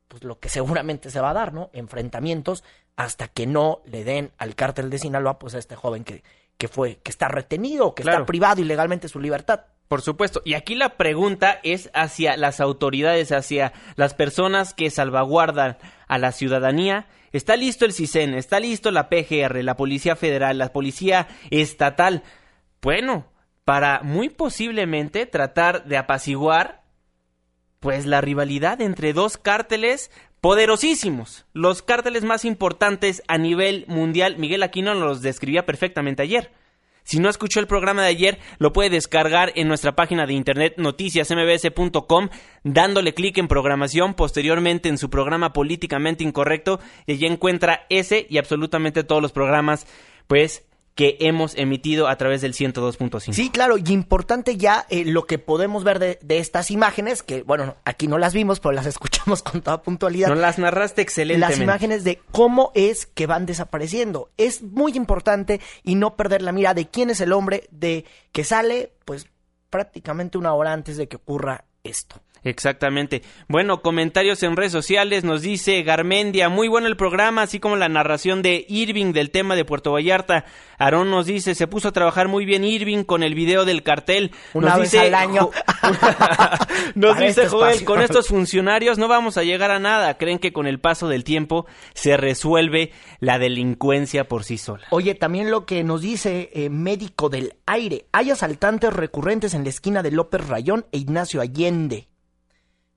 [0.09, 1.69] pues lo que seguramente se va a dar, ¿no?
[1.75, 2.65] Enfrentamientos
[2.97, 6.23] hasta que no le den al cártel de Sinaloa, pues a este joven que,
[6.57, 8.19] que fue, que está retenido, que Claro.
[8.21, 9.61] está privado ilegalmente de su libertad.
[9.87, 10.43] Por supuesto.
[10.45, 16.33] Y aquí la pregunta es hacia las autoridades, hacia las personas que salvaguardan a la
[16.33, 17.07] ciudadanía.
[17.33, 22.23] Está listo el CISEN, está listo la PGR, la Policía Federal, la Policía Estatal.
[22.83, 23.27] Bueno,
[23.69, 26.85] para muy posiblemente tratar de apaciguar
[27.81, 34.39] pues la rivalidad entre dos cárteles poderosísimos, los cárteles más importantes a nivel mundial.
[34.39, 36.51] Miguel Aquino los describía perfectamente ayer.
[37.03, 40.77] Si no escuchó el programa de ayer, lo puede descargar en nuestra página de internet
[40.79, 42.31] noticiasmbs.com,
[42.65, 48.39] dándole clic en programación, posteriormente en su programa políticamente incorrecto, y allí encuentra ese y
[48.39, 49.87] absolutamente todos los programas,
[50.27, 50.68] pues,
[50.99, 53.33] que hemos emitido a través del 102.5.
[53.33, 57.45] Sí, claro, y importante ya eh, lo que podemos ver de, de estas imágenes, que
[57.45, 60.29] bueno, aquí no las vimos, pero las escuchamos con toda puntualidad.
[60.29, 61.57] Nos las narraste excelentemente.
[61.57, 64.33] las imágenes de cómo es que van desapareciendo.
[64.39, 68.43] Es muy importante y no perder la mira de quién es el hombre de que
[68.43, 69.29] sale, pues
[69.71, 72.21] prácticamente una hora antes de que ocurra esto.
[72.45, 73.23] Exactamente.
[73.49, 75.25] Bueno, comentarios en redes sociales.
[75.25, 79.57] Nos dice Garmendia, muy bueno el programa, así como la narración de Irving del tema
[79.57, 80.45] de Puerto Vallarta.
[80.79, 84.33] Aarón nos dice, se puso a trabajar muy bien Irving con el video del cartel.
[84.55, 85.51] Una nos vez dice, al año.
[86.95, 90.17] nos Para dice este Joel, con estos funcionarios no vamos a llegar a nada.
[90.19, 94.87] Creen que con el paso del tiempo se resuelve la delincuencia por sí sola.
[94.91, 99.71] Oye, también lo que nos dice eh, médico del aire, hay asaltantes recurrentes en la
[99.71, 102.09] esquina de López Rayón e Ignacio Allende.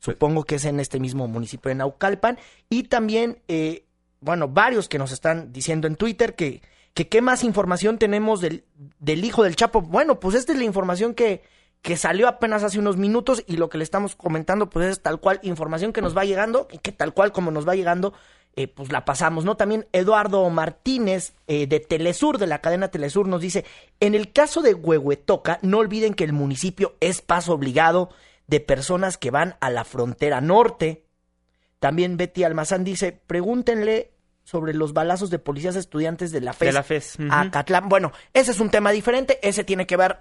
[0.02, 2.40] Supongo que es en este mismo municipio de Naucalpan.
[2.70, 3.86] Y también, eh,
[4.20, 6.62] bueno, varios que nos están diciendo en Twitter que,
[6.96, 8.66] que qué más información tenemos del,
[9.00, 9.82] del hijo del Chapo.
[9.82, 11.44] Bueno, pues esta es la información que,
[11.84, 15.20] que salió apenas hace unos minutos y lo que le estamos comentando pues es tal
[15.20, 18.14] cual información que nos va llegando y que tal cual como nos va llegando
[18.56, 19.56] eh, pues la pasamos, ¿no?
[19.56, 23.66] También Eduardo Martínez eh, de Telesur, de la cadena Telesur, nos dice,
[24.02, 28.10] en el caso de Huehuetoca, no olviden que el municipio es paso obligado
[28.52, 31.06] de personas que van a la frontera norte.
[31.80, 34.12] También Betty Almazán dice, pregúntenle
[34.44, 37.88] sobre los balazos de policías estudiantes de la FES, De la FES, a Catlán.
[37.88, 40.20] Bueno, ese es un tema diferente, ese tiene que ver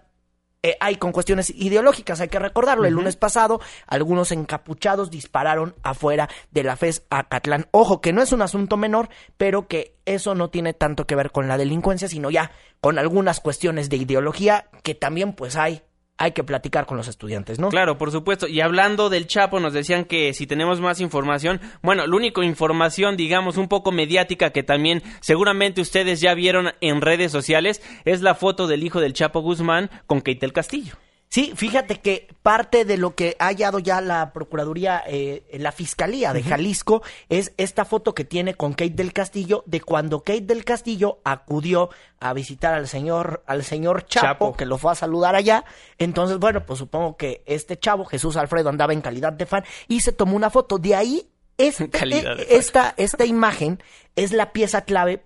[0.62, 2.84] eh, hay con cuestiones ideológicas, hay que recordarlo.
[2.84, 7.66] El lunes pasado, algunos encapuchados dispararon afuera de la FES Acatlán.
[7.72, 11.32] Ojo, que no es un asunto menor, pero que eso no tiene tanto que ver
[11.32, 15.82] con la delincuencia, sino ya con algunas cuestiones de ideología que también pues hay,
[16.20, 17.70] hay que platicar con los estudiantes, ¿no?
[17.70, 18.46] Claro, por supuesto.
[18.46, 23.16] Y hablando del Chapo, nos decían que si tenemos más información, bueno, la única información,
[23.16, 28.34] digamos, un poco mediática que también seguramente ustedes ya vieron en redes sociales es la
[28.34, 30.92] foto del hijo del Chapo Guzmán con Keitel Castillo.
[31.32, 36.32] Sí, fíjate que parte de lo que ha hallado ya la Procuraduría, eh, la Fiscalía
[36.32, 40.64] de Jalisco, es esta foto que tiene con Kate del Castillo de cuando Kate del
[40.64, 44.56] Castillo acudió a visitar al señor, al señor Chapo, Chapo.
[44.56, 45.64] que lo fue a saludar allá.
[45.98, 50.00] Entonces, bueno, pues supongo que este chavo, Jesús Alfredo, andaba en calidad de fan y
[50.00, 50.78] se tomó una foto.
[50.78, 53.80] De ahí, este- Calidad de esta, esta imagen
[54.16, 55.22] es la pieza clave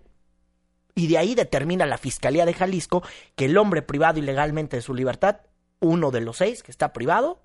[0.95, 3.03] y de ahí determina la Fiscalía de Jalisco
[3.37, 5.39] que el hombre privado ilegalmente de su libertad,
[5.81, 7.41] uno de los seis que está privado,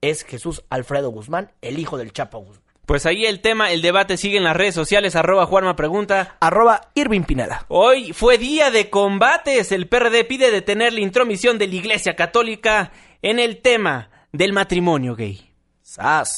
[0.00, 2.72] es Jesús Alfredo Guzmán, el hijo del Chapo Guzmán.
[2.86, 6.36] Pues ahí el tema, el debate sigue en las redes sociales, arroba Juanma Pregunta.
[6.40, 7.64] Arroba Irving Pineda.
[7.68, 9.70] Hoy fue día de combates.
[9.70, 12.90] El PRD pide detener la intromisión de la Iglesia Católica
[13.22, 15.52] en el tema del matrimonio gay.
[15.80, 16.36] Sas.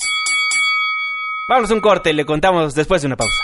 [1.48, 3.42] Vamos a un corte, le contamos después de una pausa.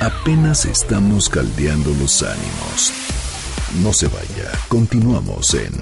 [0.00, 3.09] Apenas estamos caldeando los ánimos.
[3.78, 5.72] No se vaya, continuamos en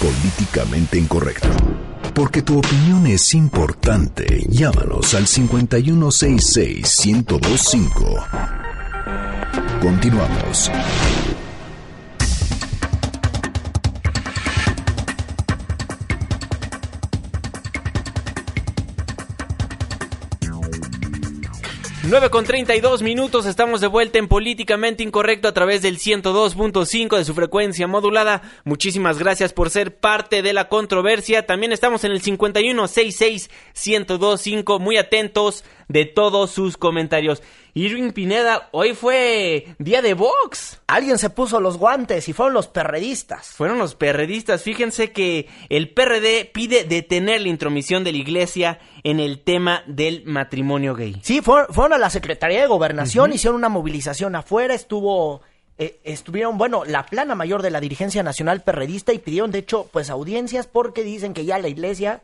[0.00, 1.46] Políticamente Incorrecto.
[2.12, 8.26] Porque tu opinión es importante, llámanos al 5166-1025.
[9.80, 10.72] Continuamos.
[22.10, 27.24] Nueve con 32 minutos, estamos de vuelta en Políticamente Incorrecto a través del 102.5 de
[27.24, 28.42] su frecuencia modulada.
[28.64, 31.46] Muchísimas gracias por ser parte de la controversia.
[31.46, 37.44] También estamos en el 5166-1025, muy atentos de todos sus comentarios.
[37.74, 40.80] Irving Pineda, hoy fue día de box.
[40.86, 43.48] Alguien se puso los guantes y fueron los perredistas.
[43.48, 44.62] Fueron los perredistas.
[44.62, 50.24] Fíjense que el PRD pide detener la intromisión de la iglesia en el tema del
[50.24, 51.20] matrimonio gay.
[51.22, 55.42] Sí, fueron, fueron a la Secretaría de Gobernación, hicieron una movilización afuera, estuvo,
[55.78, 59.88] eh, estuvieron, bueno, la plana mayor de la dirigencia nacional perredista y pidieron, de hecho,
[59.92, 62.22] pues audiencias porque dicen que ya la iglesia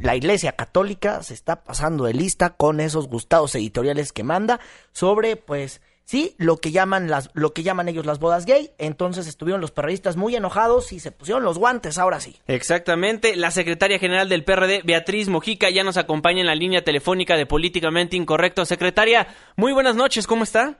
[0.00, 4.58] la Iglesia Católica se está pasando de lista con esos gustados editoriales que manda
[4.92, 8.70] sobre, pues, sí, lo que llaman las, lo que llaman ellos las bodas gay.
[8.78, 12.36] Entonces estuvieron los perredistas muy enojados y se pusieron los guantes, ahora sí.
[12.46, 13.36] Exactamente.
[13.36, 17.46] La secretaria general del PRD, Beatriz Mojica, ya nos acompaña en la línea telefónica de
[17.46, 18.64] Políticamente Incorrecto.
[18.64, 20.78] Secretaria, muy buenas noches, ¿cómo está?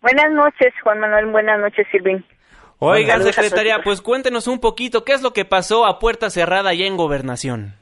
[0.00, 1.26] Buenas noches, Juan Manuel.
[1.26, 2.24] Buenas noches, Silvin.
[2.78, 6.86] Oiga, secretaria, pues cuéntenos un poquito, ¿qué es lo que pasó a puerta cerrada allá
[6.86, 7.74] en Gobernación?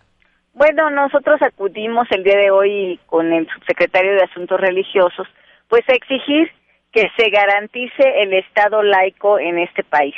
[0.59, 5.29] Bueno, nosotros acudimos el día de hoy con el subsecretario de Asuntos Religiosos,
[5.68, 6.51] pues a exigir
[6.90, 10.16] que se garantice el Estado laico en este país.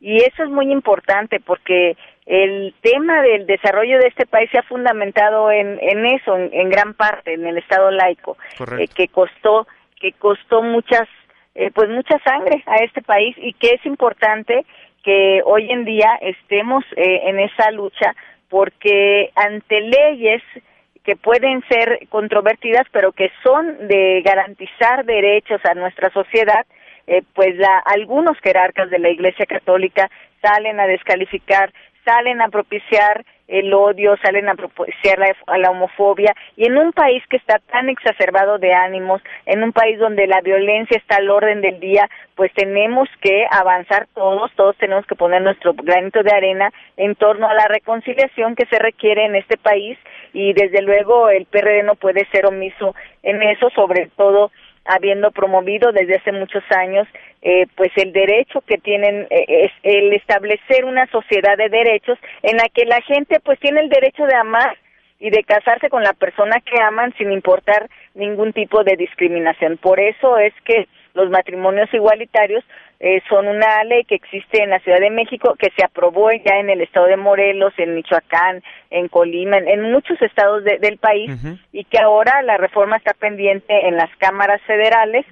[0.00, 1.96] Y eso es muy importante porque
[2.26, 6.94] el tema del desarrollo de este país se ha fundamentado en, en eso, en, gran
[6.94, 8.36] parte, en el Estado laico,
[8.80, 9.68] eh, que costó
[10.00, 11.06] que costó muchas
[11.54, 14.66] eh, pues mucha sangre a este país y que es importante
[15.04, 18.12] que hoy en día estemos eh, en esa lucha
[18.48, 20.42] porque ante leyes
[21.04, 26.66] que pueden ser controvertidas pero que son de garantizar derechos a nuestra sociedad
[27.06, 30.10] eh, pues la, algunos jerarcas de la Iglesia Católica
[30.42, 31.72] salen a descalificar
[32.04, 36.34] salen a propiciar el odio, salen a propiciar la, homofobia.
[36.56, 40.40] Y en un país que está tan exacerbado de ánimos, en un país donde la
[40.40, 45.42] violencia está al orden del día, pues tenemos que avanzar todos, todos tenemos que poner
[45.42, 49.98] nuestro granito de arena en torno a la reconciliación que se requiere en este país.
[50.32, 54.50] Y desde luego el PRD no puede ser omiso en eso, sobre todo
[54.88, 57.06] habiendo promovido desde hace muchos años
[57.42, 62.56] eh, pues el derecho que tienen eh, es el establecer una sociedad de derechos en
[62.56, 64.76] la que la gente pues tiene el derecho de amar
[65.18, 69.78] y de casarse con la persona que aman sin importar ningún tipo de discriminación.
[69.78, 72.62] Por eso es que los matrimonios igualitarios
[73.00, 76.58] eh, son una ley que existe en la Ciudad de México, que se aprobó ya
[76.58, 81.30] en el estado de Morelos, en Michoacán, en Colima, en, muchos estados del país,
[81.72, 85.26] y que ahora la reforma está pendiente en las cámaras federales.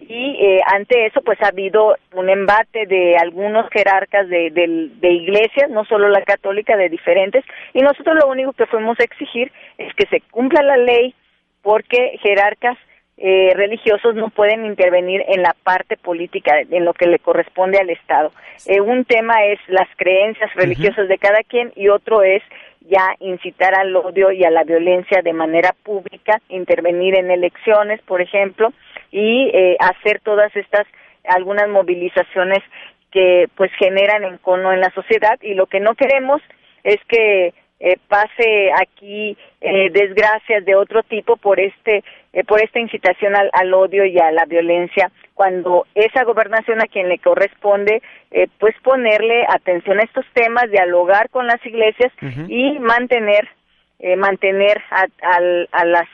[0.00, 5.70] Y eh, ante eso, pues ha habido un embate de algunos jerarcas de, de iglesias,
[5.70, 9.94] no solo la católica, de diferentes, y nosotros lo único que fuimos a exigir es
[9.94, 11.14] que se cumpla la ley
[11.62, 12.76] porque jerarcas
[13.22, 17.90] eh, religiosos no pueden intervenir en la parte política, en lo que le corresponde al
[17.90, 18.32] Estado.
[18.66, 22.42] Eh, un tema es las creencias religiosas de cada quien y otro es
[22.80, 28.22] ya incitar al odio y a la violencia de manera pública, intervenir en elecciones, por
[28.22, 28.72] ejemplo,
[29.12, 30.86] y eh, hacer todas estas
[31.24, 32.60] algunas movilizaciones
[33.12, 35.38] que pues generan encono en la sociedad.
[35.42, 36.40] Y lo que no queremos
[36.84, 37.52] es que
[37.82, 43.48] eh, pase aquí eh, desgracias de otro tipo por este eh, por esta incitación al,
[43.54, 48.02] al, odio y a la violencia cuando esa gobernación a quien le corresponde
[48.58, 52.12] pues ponerle atención a estos temas dialogar con las iglesias
[52.48, 53.48] y mantener
[54.18, 55.06] mantener a,
[55.72, 56.08] a las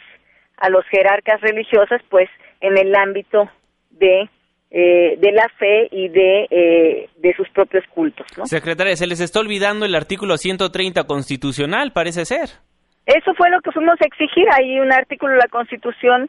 [0.59, 3.51] a los jerarcas religiosas pues en el ámbito
[3.91, 4.31] de
[4.79, 8.27] eh, de la fe y de, eh, de sus propios cultos.
[8.37, 8.45] ¿no?
[8.45, 12.51] Secretaria, se les está olvidando el artículo 130 constitucional, parece ser.
[13.07, 14.45] Eso fue lo que fuimos a exigir.
[14.53, 16.29] Hay un artículo de la Constitución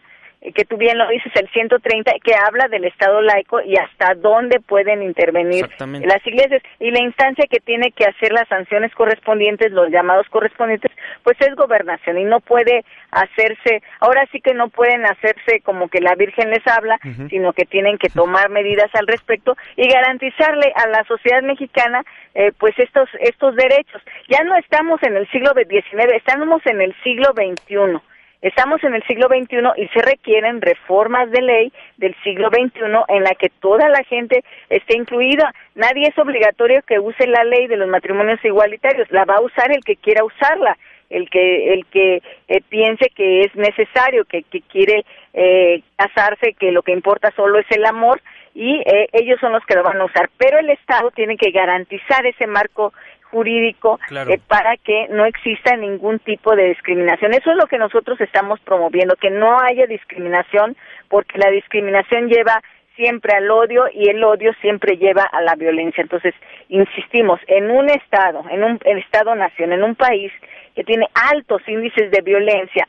[0.54, 4.60] que tú bien lo dices, el 130, que habla del Estado laico y hasta dónde
[4.60, 6.62] pueden intervenir las iglesias.
[6.80, 10.91] Y la instancia que tiene que hacer las sanciones correspondientes, los llamados correspondientes,
[11.23, 16.02] pues es gobernación y no puede hacerse, ahora sí que no pueden hacerse como que
[16.02, 20.88] la Virgen les habla, sino que tienen que tomar medidas al respecto y garantizarle a
[20.88, 22.04] la sociedad mexicana
[22.36, 24.02] eh, pues estos, estos derechos.
[24.30, 28.00] Ya no estamos en el siglo XIX, estamos en el siglo XXI
[28.41, 33.23] Estamos en el siglo XXI y se requieren reformas de ley del siglo XXI en
[33.23, 35.54] la que toda la gente esté incluida.
[35.73, 39.71] Nadie es obligatorio que use la ley de los matrimonios igualitarios, la va a usar
[39.71, 40.78] el que quiera usarla,
[41.10, 46.71] el que el que eh, piense que es necesario, que, que quiere eh, casarse, que
[46.71, 48.21] lo que importa solo es el amor
[48.54, 50.30] y eh, ellos son los que lo van a usar.
[50.38, 52.91] Pero el Estado tiene que garantizar ese marco
[53.31, 57.33] jurídico eh, para que no exista ningún tipo de discriminación.
[57.33, 60.75] Eso es lo que nosotros estamos promoviendo, que no haya discriminación,
[61.09, 62.61] porque la discriminación lleva
[62.95, 66.01] siempre al odio y el odio siempre lleva a la violencia.
[66.01, 66.33] Entonces,
[66.69, 70.31] insistimos, en un Estado, en un Estado-nación, en un país
[70.75, 72.87] que tiene altos índices de violencia,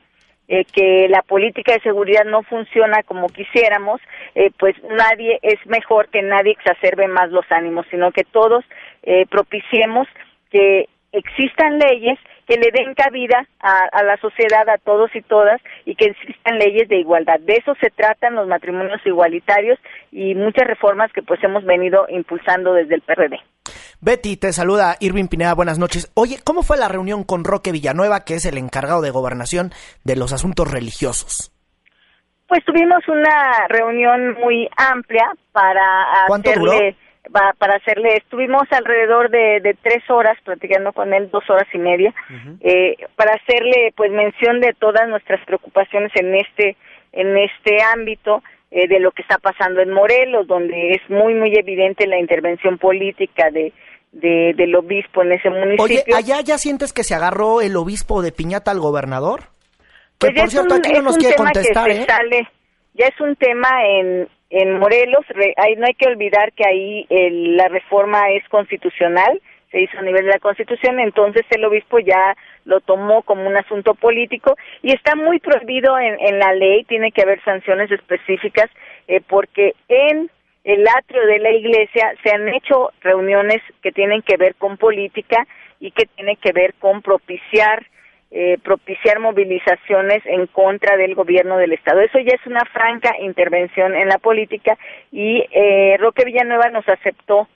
[0.51, 4.01] eh, que la política de seguridad no funciona como quisiéramos,
[4.35, 8.65] eh, pues nadie es mejor que nadie exacerbe más los ánimos, sino que todos
[9.03, 10.09] eh, propiciemos
[10.51, 15.95] que existan leyes que le den cabida a, la sociedad, a todos y todas, y
[15.97, 17.39] que existan leyes de igualdad.
[17.41, 19.79] De eso se tratan los matrimonios igualitarios
[20.11, 23.37] y muchas reformas que pues hemos venido impulsando desde el PRD.
[24.01, 26.11] Betty, te saluda Irving Pineda, buenas noches.
[26.15, 29.73] Oye, ¿cómo fue la reunión con Roque Villanueva, que es el encargado de gobernación
[30.05, 31.53] de los asuntos religiosos?
[32.47, 35.85] Pues tuvimos una reunión muy amplia para
[36.29, 41.49] ¿Cuánto hacerle, va- para hacerle, estuvimos alrededor de, de tres horas platicando con él, dos
[41.51, 42.15] horas y media,
[42.61, 46.77] eh, para hacerle pues mención de todas nuestras preocupaciones en este,
[47.13, 51.55] en este ámbito, eh, de lo que está pasando en Morelos, donde es muy, muy
[51.57, 53.73] evidente la intervención política de,
[54.13, 56.17] de, del obispo en ese Oye, municipio.
[56.17, 59.41] ¿allá ya sientes que se agarró el obispo de Piñata al gobernador?
[60.19, 62.05] Que Pues ya por cierto, un- aquí no nos quiere contestar, que ¿eh?
[62.07, 62.49] sale,
[62.95, 67.57] ya es un tema en, en Morelos, re- no hay que olvidar que ahí el-
[67.57, 69.41] la reforma es constitucional,
[69.71, 72.35] se hizo a nivel de la Constitución, entonces el obispo ya
[72.65, 77.13] lo tomó como un asunto político y está muy prohibido en, en la ley, tiene
[77.13, 78.71] que haber sanciones específicas
[79.09, 80.31] eh, porque en
[80.65, 85.47] el atrio de la iglesia se han hecho reuniones que tienen que ver con política
[85.81, 87.87] y que tienen que ver con propiciar
[88.31, 92.01] eh, propiciar movilizaciones en contra del gobierno del estado.
[92.01, 94.77] Eso ya es una franca intervención en la política
[95.11, 97.49] y eh, Roque Villanueva nos aceptó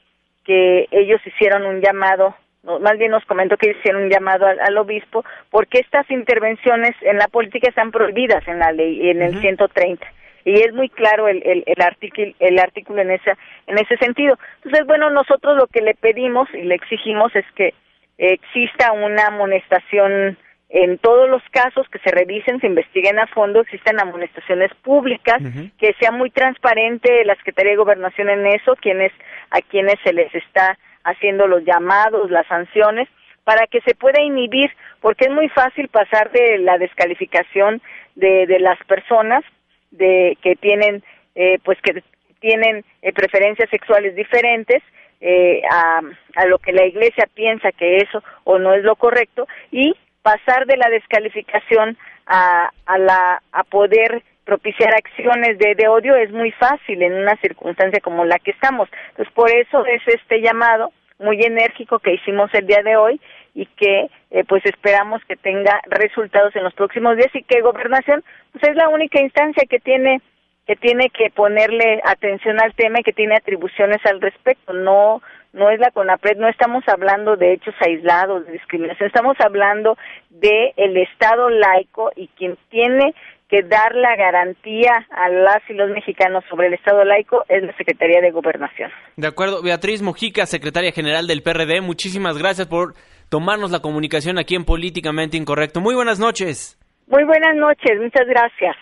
[0.47, 4.59] que ellos hicieron un llamado, no, más bien nos comentó que hicieron un llamado al,
[4.61, 9.39] al obispo porque estas intervenciones en la política están prohibidas en la ley, en el
[9.43, 10.07] 130
[10.47, 14.39] y es muy claro el, el, el artículo el artículo en esa en ese sentido.
[14.65, 17.75] Entonces bueno nosotros lo que le pedimos y le exigimos es que
[18.17, 20.39] exista una amonestación
[20.75, 25.39] en todos los casos que se revisen, se investiguen a fondo, existan amonestaciones públicas,
[25.79, 29.13] que sea muy transparente la Secretaría de Gobernación en eso, quienes
[29.51, 33.07] a quienes se les está haciendo los llamados, las sanciones,
[33.45, 34.71] para que se pueda inhibir,
[35.03, 37.83] porque es muy fácil pasar de la descalificación
[38.15, 39.45] de, de las personas
[39.91, 41.03] de que tienen
[41.35, 42.03] eh, pues que
[42.41, 44.83] tienen eh, preferencias sexuales diferentes
[45.21, 46.01] eh, a,
[46.37, 50.67] a lo que la iglesia piensa que eso o no es lo correcto y pasar
[50.67, 51.97] de la descalificación
[52.27, 57.37] a, a la a poder propiciar acciones de, de odio es muy fácil en una
[57.37, 58.89] circunstancia como la que estamos.
[59.11, 63.21] Entonces por eso es este llamado muy enérgico que hicimos el día de hoy
[63.55, 68.25] y que eh, pues esperamos que tenga resultados en los próximos días y que gobernación
[68.53, 70.21] pues es la única instancia que tiene
[70.67, 74.73] que tiene que ponerle atención al tema y que tiene atribuciones al respecto.
[74.73, 75.21] No
[75.53, 79.97] no es la CONAPRED, no estamos hablando de hechos aislados de discriminación, estamos hablando
[80.31, 83.15] de el Estado laico y quien tiene
[83.49, 87.77] que dar la garantía a las y los mexicanos sobre el Estado laico es la
[87.77, 88.91] Secretaría de Gobernación.
[89.17, 92.95] De acuerdo, Beatriz Mojica, secretaria general del PRD, muchísimas gracias por
[93.29, 95.83] tomarnos la comunicación aquí en Políticamente Incorrecto.
[95.83, 96.79] Muy buenas noches.
[97.09, 98.75] Muy buenas noches, muchas gracias.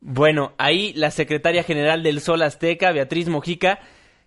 [0.00, 3.78] Bueno, ahí la secretaria general del Sol Azteca, Beatriz Mojica.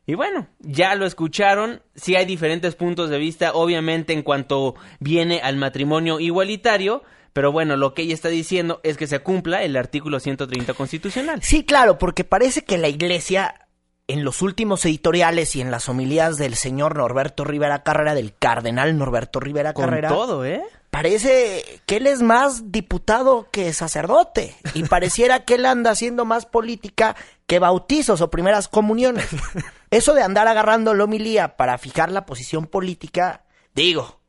[0.06, 5.40] Y bueno, ya lo escucharon, sí hay diferentes puntos de vista, obviamente en cuanto viene
[5.42, 9.78] al matrimonio igualitario, pero bueno, lo que ella está diciendo es que se cumpla el
[9.78, 11.42] artículo 130 constitucional.
[11.42, 13.68] Sí, claro, porque parece que la iglesia,
[14.08, 18.98] en los últimos editoriales y en las homilías del señor Norberto Rivera Carrera, del cardenal
[18.98, 20.64] Norberto Rivera Con Carrera, todo, ¿eh?
[20.94, 26.46] parece que él es más diputado que sacerdote y pareciera que él anda haciendo más
[26.46, 27.16] política
[27.48, 29.28] que bautizos o primeras comuniones.
[29.94, 34.20] Eso de andar agarrando la homilía para fijar la posición política, digo,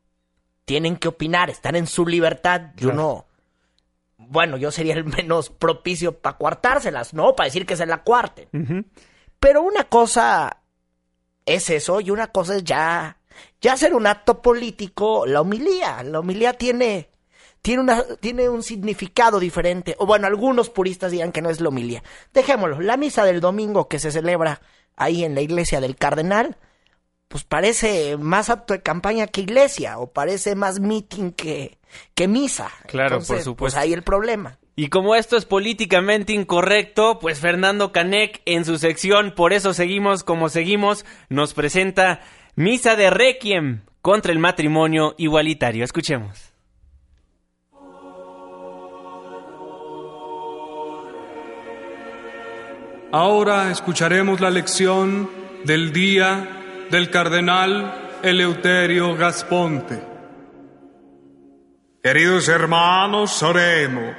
[0.66, 2.72] tienen que opinar, están en su libertad.
[2.76, 3.24] Yo no.
[4.18, 7.34] Bueno, yo sería el menos propicio para cuartárselas, ¿no?
[7.34, 8.90] Para decir que se la cuarten.
[9.40, 10.58] Pero una cosa
[11.46, 13.16] es eso y una cosa es ya
[13.58, 17.08] ya hacer un acto político, la homilía, la homilía tiene
[17.62, 21.70] tiene una tiene un significado diferente o bueno, algunos puristas dirán que no es la
[21.70, 22.02] homilía.
[22.34, 24.60] Dejémoslo, la misa del domingo que se celebra
[24.96, 26.56] ahí en la iglesia del Cardenal
[27.28, 31.78] pues parece más acto de campaña que iglesia o parece más meeting que
[32.14, 32.70] que misa.
[32.86, 33.56] Claro, por Entonces, supuesto.
[33.56, 34.58] Pues ahí el problema.
[34.76, 40.24] Y como esto es políticamente incorrecto, pues Fernando Canek en su sección Por eso seguimos
[40.24, 42.20] como seguimos nos presenta
[42.56, 45.84] Misa de Requiem contra el matrimonio igualitario.
[45.84, 46.53] Escuchemos.
[53.16, 55.30] Ahora escucharemos la lección
[55.62, 60.02] del día del cardenal Eleuterio Gasponte.
[62.02, 64.16] Queridos hermanos, oremos.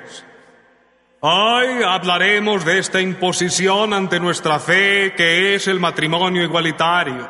[1.20, 7.28] Hoy hablaremos de esta imposición ante nuestra fe que es el matrimonio igualitario.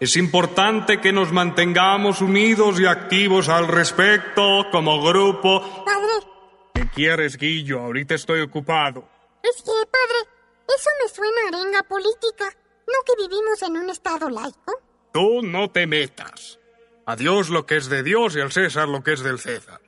[0.00, 5.84] Es importante que nos mantengamos unidos y activos al respecto como grupo.
[5.84, 6.26] Padre,
[6.72, 7.80] ¿Qué quieres, Guillo?
[7.80, 9.06] Ahorita estoy ocupado.
[9.42, 10.33] es que, padre,
[10.68, 12.56] eso me suena arenga política.
[12.86, 14.80] ¿No que vivimos en un estado laico?
[15.12, 16.58] Tú no te metas.
[17.06, 19.80] A Dios lo que es de Dios y al César lo que es del César.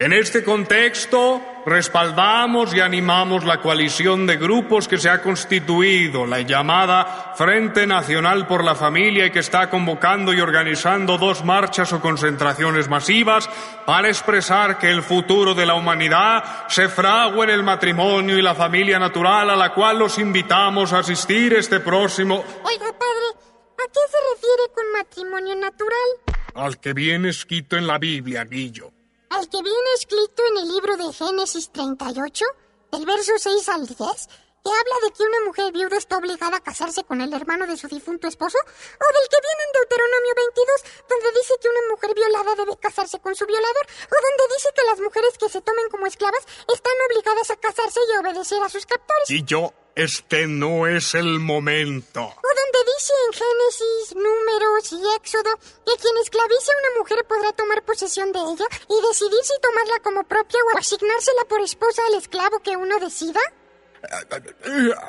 [0.00, 6.40] En este contexto, respaldamos y animamos la coalición de grupos que se ha constituido, la
[6.42, 12.00] llamada Frente Nacional por la Familia, y que está convocando y organizando dos marchas o
[12.00, 13.50] concentraciones masivas
[13.86, 18.54] para expresar que el futuro de la humanidad se fragua en el matrimonio y la
[18.54, 22.44] familia natural, a la cual los invitamos a asistir este próximo.
[22.62, 26.38] Oiga, padre, ¿a qué se refiere con matrimonio natural?
[26.54, 28.92] Al que viene escrito en la Biblia, Guillo
[29.30, 32.44] al que viene escrito en el libro de Génesis 38,
[32.92, 36.60] del verso 6 al 10, que habla de que una mujer viuda está obligada a
[36.60, 41.06] casarse con el hermano de su difunto esposo, o del que viene en Deuteronomio 22,
[41.08, 44.84] donde dice que una mujer violada debe casarse con su violador, o donde dice que
[44.84, 48.86] las mujeres que se tomen como esclavas están obligadas a casarse y obedecer a sus
[48.86, 49.30] captores.
[49.30, 52.20] Y yo, este no es el momento.
[52.22, 57.52] O donde dice en Génesis, Números y Éxodo que quien esclavice a una mujer podrá
[57.52, 62.14] tomar posesión de ella y decidir si tomarla como propia o asignársela por esposa al
[62.14, 63.40] esclavo que uno decida.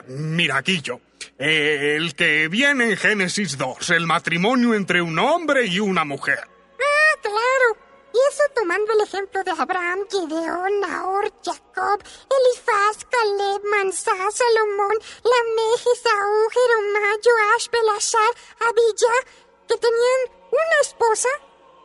[0.08, 1.02] Mira, Guillo,
[1.38, 6.40] el que viene en Génesis 2, el matrimonio entre un hombre y una mujer.
[6.42, 7.89] Ah, claro.
[8.14, 12.02] Y eso tomando el ejemplo de Abraham, Gideón, Nahor, Jacob,
[12.38, 18.34] Elifaz, Caleb, Mansá, Salomón, Lamej, Esaú, Jeromá, Joash, Belashar,
[18.68, 19.22] Abijah,
[19.68, 21.30] que tenían una esposa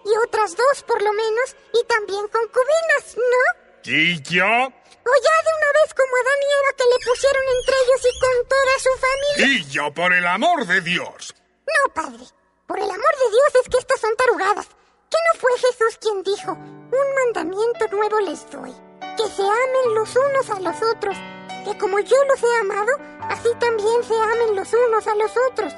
[0.05, 3.64] y otras dos por lo menos, y también concubinas, ¿no?
[3.85, 4.45] ¿Y yo?
[4.47, 8.20] O ya de una vez como Adán y Eva que le pusieron entre ellos y
[8.20, 9.59] con toda su familia.
[9.59, 11.35] Y yo, por el amor de Dios.
[11.66, 12.25] No, padre.
[12.66, 14.68] Por el amor de Dios es que estas son tarugadas.
[15.15, 18.75] ¿Qué no fue Jesús quien dijo, un mandamiento nuevo les doy,
[19.17, 21.17] que se amen los unos a los otros,
[21.65, 22.99] que como yo los he amado,
[23.29, 25.73] así también se amen los unos a los otros?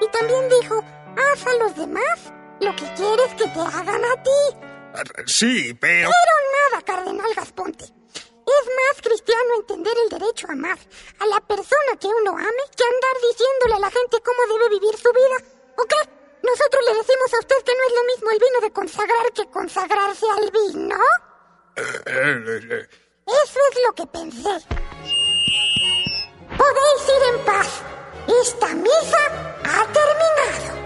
[0.00, 0.82] Y también dijo,
[1.18, 5.20] haz a los demás lo que quieres que te hagan a ti.
[5.26, 6.08] Sí, pero...
[6.08, 7.84] Pero nada, cardenal Gasponte.
[7.84, 10.78] Es más cristiano entender el derecho a amar
[11.18, 14.96] a la persona que uno ame que andar diciéndole a la gente cómo debe vivir
[14.96, 15.36] su vida.
[15.76, 16.18] ¿O qué?
[16.42, 17.57] Nosotros le decimos a usted
[17.98, 20.96] lo mismo el vino de consagrar que consagrarse al vino.
[21.76, 24.66] Eso es lo que pensé.
[26.56, 27.82] Podéis ir en paz.
[28.42, 29.22] Esta misa
[29.64, 30.78] ha terminado.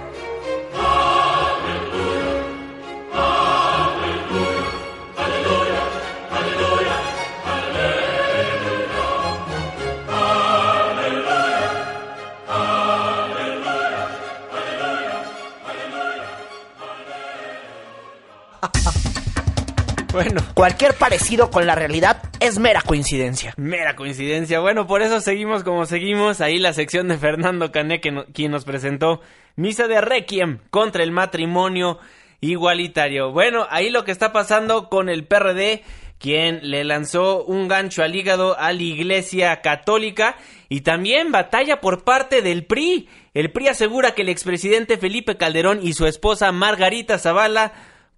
[20.13, 20.43] Bueno.
[20.55, 23.55] Cualquier parecido con la realidad es mera coincidencia.
[23.57, 24.61] Mera coincidencia.
[24.61, 26.41] Bueno, por eso seguimos como seguimos.
[26.43, 29.23] Ahí la sección de Fernando Cané, quien nos presentó
[29.57, 31.99] Misa de Requiem contra el matrimonio
[32.41, 33.33] igualitario.
[33.33, 35.83] Bueno, ahí lo que está pasando con el PRD
[36.23, 40.37] quien le lanzó un gancho al hígado a la Iglesia Católica
[40.69, 43.09] y también batalla por parte del PRI.
[43.35, 47.73] El PRI asegura que el expresidente Felipe Calderón y su esposa Margarita Zavala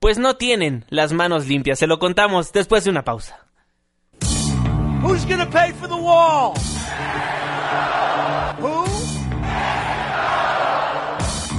[0.04, 1.78] pues no tienen las manos limpias.
[1.78, 3.46] Se lo contamos después de una pausa.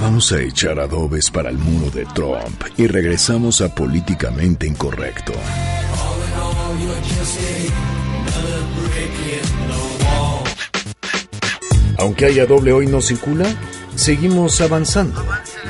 [0.00, 5.32] Vamos a echar adobes para el muro de Trump y regresamos a Políticamente Incorrecto.
[11.98, 13.46] Aunque haya doble hoy no circula,
[13.96, 15.24] seguimos avanzando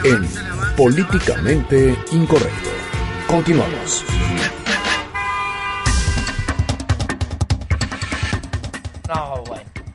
[0.04, 0.28] en
[0.76, 2.70] Políticamente Incorrecto.
[3.26, 4.04] Continuamos.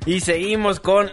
[0.05, 1.11] Y seguimos con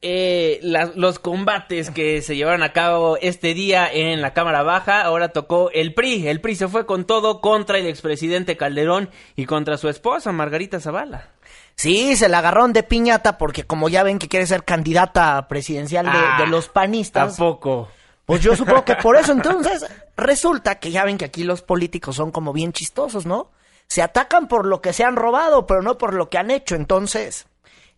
[0.00, 5.02] eh, los combates que se llevaron a cabo este día en la Cámara Baja.
[5.02, 6.28] Ahora tocó el PRI.
[6.28, 10.80] El PRI se fue con todo contra el expresidente Calderón y contra su esposa, Margarita
[10.80, 11.28] Zavala.
[11.74, 16.06] Sí, se la agarraron de piñata porque como ya ven que quiere ser candidata presidencial
[16.06, 17.36] de, de ah, los panistas.
[17.36, 17.88] Tampoco.
[18.24, 22.16] Pues yo supongo que por eso entonces resulta que ya ven que aquí los políticos
[22.16, 23.50] son como bien chistosos, ¿no?
[23.88, 26.76] Se atacan por lo que se han robado, pero no por lo que han hecho.
[26.76, 27.46] Entonces,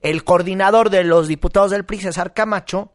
[0.00, 2.92] el coordinador de los diputados del PRI, César Camacho,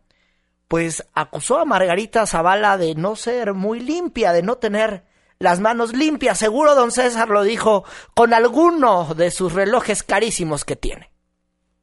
[0.67, 5.03] pues acusó a Margarita Zavala de no ser muy limpia, de no tener
[5.39, 6.37] las manos limpias.
[6.37, 11.09] Seguro don César lo dijo con alguno de sus relojes carísimos que tiene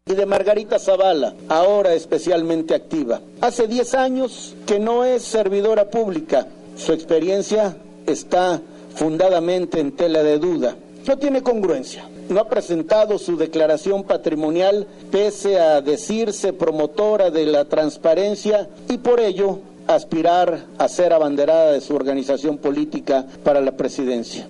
[0.08, 3.20] y de Margarita Zavala, ahora especialmente activa.
[3.40, 6.46] Hace 10 años que no es servidora pública.
[6.76, 7.76] Su experiencia
[8.06, 8.60] está
[8.94, 10.76] fundadamente en tela de duda.
[11.08, 12.08] No tiene congruencia.
[12.28, 19.18] No ha presentado su declaración patrimonial pese a decirse promotora de la transparencia y por
[19.18, 19.58] ello
[19.88, 24.48] aspirar a ser abanderada de su organización política para la presidencia.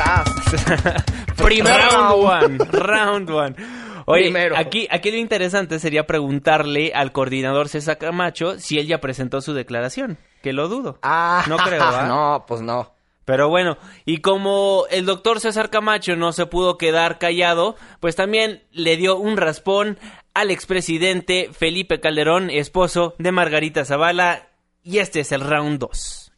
[1.36, 3.56] Primer round one, round one.
[4.06, 9.40] Oye, aquí, aquí lo interesante sería preguntarle al coordinador César Camacho si él ya presentó
[9.40, 10.98] su declaración, que lo dudo.
[11.02, 12.04] Ah, no creo, ¿ah?
[12.08, 12.94] No, pues no.
[13.24, 18.64] Pero bueno, y como el doctor César Camacho no se pudo quedar callado, pues también
[18.72, 19.98] le dio un raspón
[20.34, 24.48] al expresidente Felipe Calderón, esposo de Margarita Zavala,
[24.82, 26.32] y este es el round 2.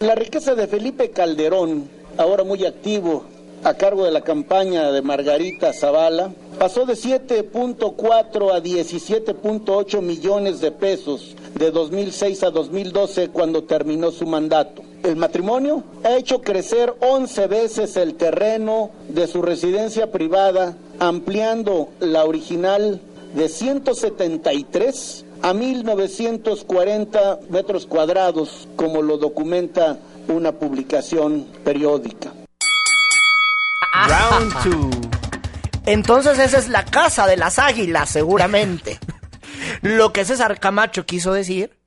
[0.00, 3.24] La riqueza de Felipe Calderón, ahora muy activo
[3.64, 10.70] a cargo de la campaña de Margarita Zavala, pasó de 7.4 a 17.8 millones de
[10.70, 14.82] pesos de 2006 a 2012 cuando terminó su mandato.
[15.02, 22.24] El matrimonio ha hecho crecer 11 veces el terreno de su residencia privada, ampliando la
[22.24, 23.00] original
[23.34, 29.98] de 173 a 1940 metros cuadrados, como lo documenta
[30.28, 32.32] una publicación periódica.
[34.06, 34.90] Round two.
[35.86, 38.98] Entonces esa es la casa de las águilas, seguramente.
[39.82, 41.77] Lo que César Camacho quiso decir.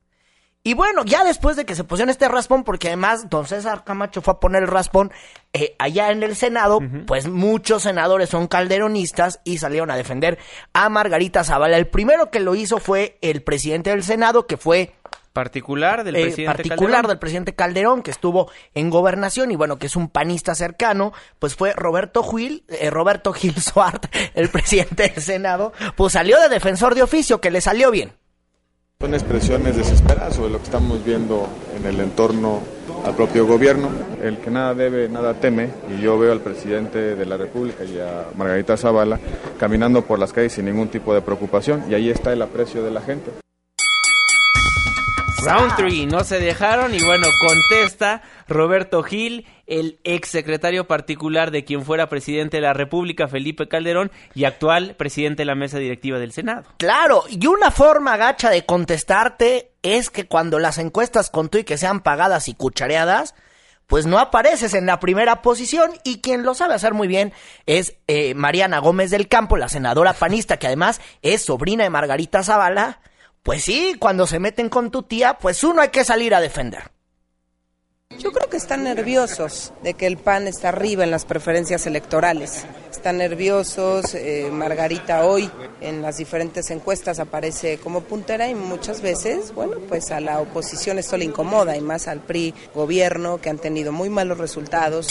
[0.64, 4.22] Y bueno, ya después de que se pusieron este raspón, porque además don César Camacho
[4.22, 5.10] fue a poner el raspón
[5.52, 10.38] eh, allá en el Senado, pues muchos senadores son calderonistas y salieron a defender
[10.72, 11.78] a Margarita Zavala.
[11.78, 14.94] El primero que lo hizo fue el presidente del Senado, que fue
[15.32, 17.08] particular del eh, presidente particular Calderón.
[17.08, 21.56] del presidente Calderón que estuvo en gobernación y bueno que es un panista cercano pues
[21.56, 26.94] fue Roberto Gil eh, Roberto Gil Suart el presidente del Senado pues salió de defensor
[26.94, 28.12] de oficio que le salió bien
[29.02, 32.60] son expresiones desesperadas sobre lo que estamos viendo en el entorno
[33.04, 33.88] al propio gobierno.
[34.22, 35.70] El que nada debe, nada teme.
[35.90, 39.18] Y yo veo al presidente de la República y a Margarita Zavala
[39.58, 41.82] caminando por las calles sin ningún tipo de preocupación.
[41.90, 43.32] Y ahí está el aprecio de la gente.
[45.44, 51.64] Round 3, no se dejaron y bueno, contesta Roberto Gil, el ex secretario particular de
[51.64, 56.20] quien fuera presidente de la República, Felipe Calderón, y actual presidente de la mesa directiva
[56.20, 56.64] del Senado.
[56.76, 61.64] Claro, y una forma gacha de contestarte es que cuando las encuestas con tú y
[61.64, 63.34] que sean pagadas y cuchareadas,
[63.88, 67.32] pues no apareces en la primera posición y quien lo sabe hacer muy bien
[67.66, 72.44] es eh, Mariana Gómez del Campo, la senadora panista, que además es sobrina de Margarita
[72.44, 73.00] Zavala.
[73.42, 76.92] Pues sí, cuando se meten con tu tía, pues uno hay que salir a defender.
[78.18, 82.66] Yo creo que están nerviosos de que el PAN está arriba en las preferencias electorales.
[82.90, 89.52] Están nerviosos, eh, Margarita hoy en las diferentes encuestas aparece como puntera y muchas veces,
[89.54, 93.58] bueno, pues a la oposición esto le incomoda y más al PRI gobierno que han
[93.58, 95.08] tenido muy malos resultados.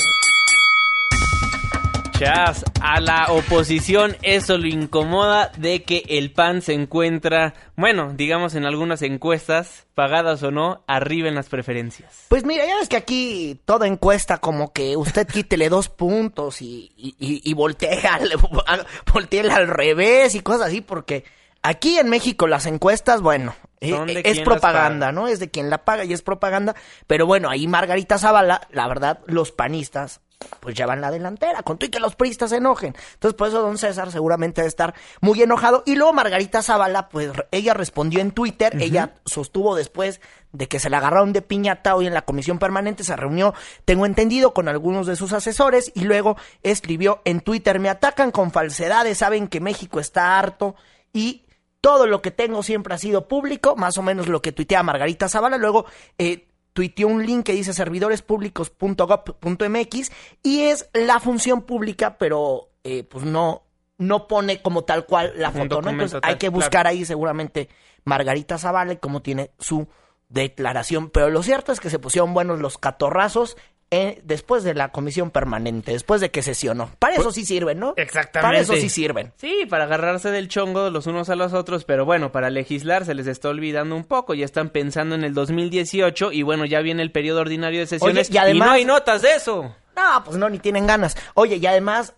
[2.21, 8.53] Chas, a la oposición eso lo incomoda de que el PAN se encuentra, bueno, digamos
[8.53, 12.27] en algunas encuestas, pagadas o no, arriba en las preferencias.
[12.29, 16.91] Pues mira, ya ves que aquí toda encuesta como que usted quítele dos puntos y,
[16.95, 18.19] y, y, y voltea,
[19.11, 21.23] volteela al revés y cosas así, porque
[21.63, 25.27] aquí en México las encuestas, bueno, eh, es propaganda, ¿no?
[25.27, 26.75] Es de quien la paga y es propaganda.
[27.07, 30.21] Pero bueno, ahí Margarita Zavala, la verdad, los panistas
[30.59, 32.95] pues llevan la delantera, con tú y que los priistas se enojen.
[33.13, 35.83] Entonces, por eso don César seguramente debe estar muy enojado.
[35.85, 40.21] Y luego Margarita Zavala, pues ella respondió en Twitter, ella sostuvo después
[40.51, 43.53] de que se la agarraron de piñata hoy en la comisión permanente, se reunió,
[43.85, 48.51] tengo entendido, con algunos de sus asesores y luego escribió en Twitter, me atacan con
[48.51, 50.75] falsedades, saben que México está harto
[51.13, 51.45] y
[51.79, 55.29] todo lo que tengo siempre ha sido público, más o menos lo que tuitea Margarita
[55.29, 55.85] Zavala, luego
[56.17, 60.11] eh, tuiteó un link que dice servidorespublicos.gov.mx
[60.43, 63.63] y es la función pública, pero eh, pues no,
[63.97, 65.89] no pone como tal cual la foto, ¿no?
[65.91, 67.69] Entonces hay que buscar ahí seguramente
[68.03, 69.87] Margarita Zavala y cómo tiene su
[70.29, 71.09] declaración.
[71.09, 73.57] Pero lo cierto es que se pusieron buenos los catorrazos
[73.93, 76.89] eh, después de la comisión permanente, después de que sesionó.
[76.97, 77.93] Para eso sí sirven, ¿no?
[77.97, 78.47] Exactamente.
[78.47, 79.33] Para eso sí sirven.
[79.35, 83.13] Sí, para agarrarse del chongo los unos a los otros, pero bueno, para legislar se
[83.13, 87.03] les está olvidando un poco, ya están pensando en el 2018 y bueno, ya viene
[87.03, 89.75] el periodo ordinario de sesiones Oye, y además- no hay notas de eso.
[89.95, 91.17] No, pues no, ni tienen ganas.
[91.33, 92.15] Oye, y además,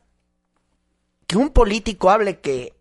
[1.25, 2.73] que un político hable que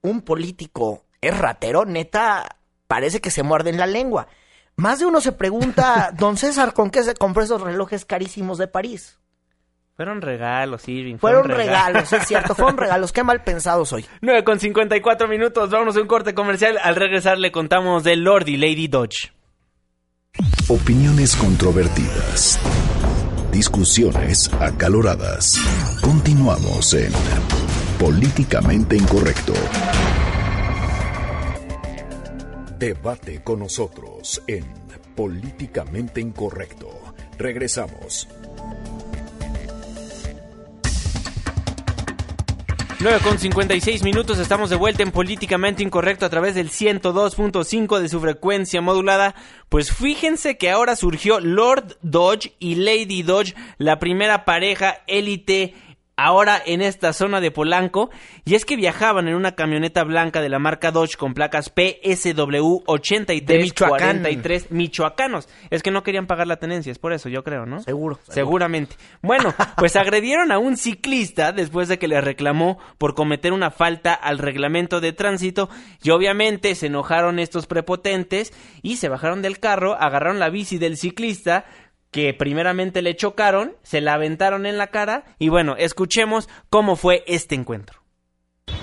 [0.00, 2.56] un político es ratero, neta,
[2.86, 4.28] parece que se muerde en la lengua.
[4.78, 8.68] Más de uno se pregunta, don César, ¿con qué se compró esos relojes carísimos de
[8.68, 9.18] París?
[9.96, 11.16] Fueron regalos, Irving.
[11.16, 13.10] Fueron regalos, es cierto, fueron regalos.
[13.10, 14.06] Qué mal pensados hoy.
[14.20, 16.78] 9 con 54 minutos, vámonos a un corte comercial.
[16.80, 19.32] Al regresar le contamos de Lord y Lady Dodge.
[20.68, 22.60] Opiniones controvertidas.
[23.50, 25.58] Discusiones acaloradas.
[26.02, 27.10] Continuamos en
[27.98, 29.54] Políticamente Incorrecto.
[32.78, 34.64] Debate con nosotros en
[35.16, 36.88] Políticamente Incorrecto.
[37.36, 38.28] Regresamos.
[43.00, 48.08] 9 con 56 minutos, estamos de vuelta en Políticamente Incorrecto a través del 102.5 de
[48.08, 49.34] su frecuencia modulada.
[49.68, 55.74] Pues fíjense que ahora surgió Lord Dodge y Lady Dodge, la primera pareja élite
[56.18, 58.10] ahora en esta zona de Polanco,
[58.44, 62.82] y es que viajaban en una camioneta blanca de la marca Dodge con placas PSW
[62.86, 65.48] 8343 michoacanos.
[65.70, 67.80] Es que no querían pagar la tenencia, es por eso, yo creo, ¿no?
[67.82, 68.18] Seguro.
[68.28, 68.96] Seguramente.
[69.22, 74.12] Bueno, pues agredieron a un ciclista después de que le reclamó por cometer una falta
[74.12, 75.70] al reglamento de tránsito
[76.02, 78.52] y obviamente se enojaron estos prepotentes
[78.82, 81.64] y se bajaron del carro, agarraron la bici del ciclista,
[82.10, 87.22] que primeramente le chocaron, se la aventaron en la cara y bueno, escuchemos cómo fue
[87.26, 88.00] este encuentro.
[88.66, 88.74] ¿Qué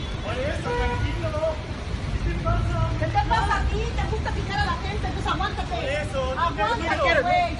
[3.06, 3.78] te pasa a ti?
[3.78, 5.08] ¿Te gusta picar a la gente?
[5.08, 5.76] Entonces aguántate.
[6.38, 7.56] Aguántate, güey.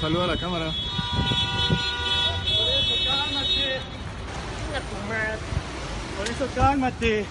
[0.00, 0.72] Saluda a la cámara.
[6.18, 7.24] Por eso cálmate.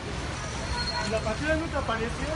[1.11, 2.27] La patrulla nunca apareció.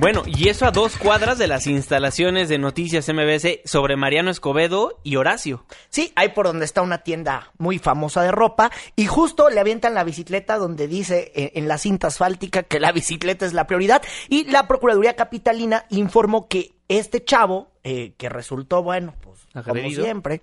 [0.00, 4.98] Bueno, y eso a dos cuadras de las instalaciones de Noticias MBS sobre Mariano Escobedo
[5.04, 5.66] y Horacio.
[5.90, 9.92] Sí, hay por donde está una tienda muy famosa de ropa y justo le avientan
[9.92, 14.02] la bicicleta donde dice eh, en la cinta asfáltica que la bicicleta es la prioridad
[14.30, 20.42] y la Procuraduría Capitalina informó que este chavo, eh, que resultó, bueno, pues como siempre,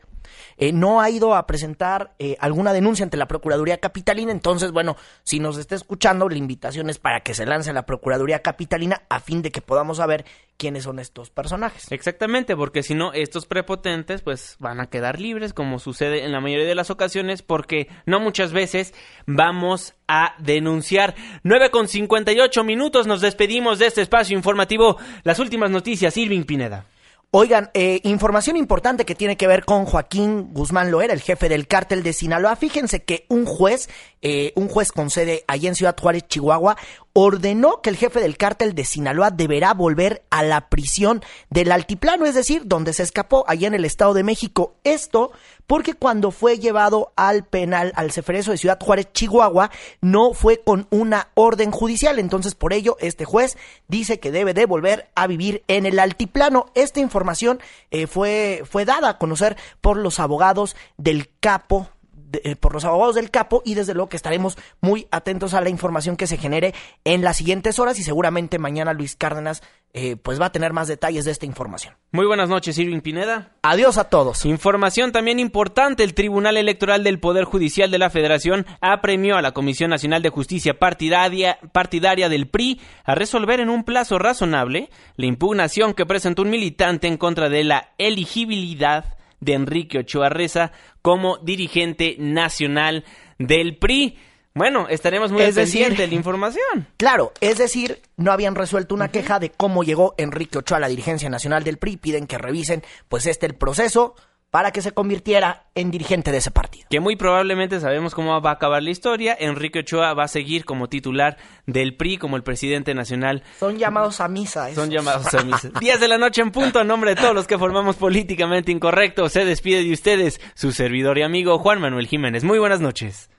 [0.58, 4.32] eh, no ha ido a presentar eh, alguna denuncia ante la Procuraduría Capitalina.
[4.32, 8.42] Entonces, bueno, si nos está escuchando, la invitación es para que se lance la Procuraduría
[8.42, 10.26] Capitalina a fin de que podamos saber
[10.60, 11.90] quiénes son estos personajes.
[11.92, 16.42] Exactamente, porque si no, estos prepotentes pues van a quedar libres, como sucede en la
[16.42, 18.94] mayoría de las ocasiones, porque no muchas veces
[19.26, 21.16] vamos a denunciar.
[21.44, 24.98] 9 con 58 minutos, nos despedimos de este espacio informativo.
[25.24, 26.86] Las últimas noticias, Irving Pineda.
[27.32, 31.68] Oigan, eh, información importante que tiene que ver con Joaquín Guzmán Loera, el jefe del
[31.68, 32.56] cártel de Sinaloa.
[32.56, 33.88] Fíjense que un juez,
[34.24, 36.76] eh, un juez con sede allí en Ciudad Juárez, Chihuahua,
[37.22, 42.26] ordenó que el jefe del cártel de Sinaloa deberá volver a la prisión del altiplano,
[42.26, 44.76] es decir, donde se escapó allá en el Estado de México.
[44.86, 45.34] Esto
[45.68, 50.88] porque cuando fue llevado al penal, al Ceferezo de Ciudad Juárez, Chihuahua, no fue con
[50.92, 52.20] una orden judicial.
[52.20, 53.58] Entonces, por ello, este juez
[53.90, 56.68] dice que debe de volver a vivir en el altiplano.
[56.74, 57.60] Esta información
[57.92, 61.90] eh, fue, fue dada a conocer por los abogados del capo
[62.30, 65.62] de- eh, por los abogados del capo y desde luego que estaremos muy atentos a
[65.62, 66.74] la información que se genere
[67.04, 69.62] en las siguientes horas y seguramente mañana Luis Cárdenas
[69.94, 71.96] eh, pues va a tener más detalles de esta información.
[72.12, 73.54] Muy buenas noches, Irving Pineda.
[73.64, 74.46] Adiós a todos.
[74.46, 79.52] Información también importante, el Tribunal Electoral del Poder Judicial de la Federación apremió a la
[79.54, 85.26] Comisión Nacional de Justicia partidaria, partidaria del PRI a resolver en un plazo razonable la
[85.26, 89.06] impugnación que presentó un militante en contra de la elegibilidad
[89.40, 90.72] de Enrique Ochoa Reza
[91.02, 93.04] como dirigente nacional
[93.38, 94.18] del PRI.
[94.56, 96.88] Bueno, estaremos muy Es decir- pendientes de la información.
[96.98, 100.88] Claro, es decir, no habían resuelto una queja de cómo llegó Enrique Ochoa a la
[100.90, 104.16] dirigencia nacional del PRI, piden que revisen pues este el proceso
[104.52, 106.88] para que se convirtiera en dirigente de ese partido.
[106.90, 109.36] que muy probablemente sabemos cómo va a acabar la historia.
[109.40, 113.44] Enrique Ochoa va a seguir como titular del PRI, como el presidente nacional.
[113.60, 114.70] Son llamados a misa.
[114.70, 114.84] esos.
[114.84, 115.70] Son llamados a misa.
[115.80, 119.30] 10 de la noche en punto, a nombre de todos los que formamos Políticamente Incorrecto,
[119.30, 122.44] se despide de ustedes su servidor y amigo Juan Manuel Jiménez.
[122.44, 123.30] Muy buenas noches.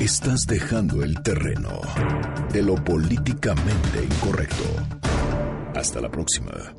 [0.00, 1.80] Estás dejando el terreno
[2.52, 4.64] de lo políticamente incorrecto.
[5.74, 6.74] Hasta la próxima.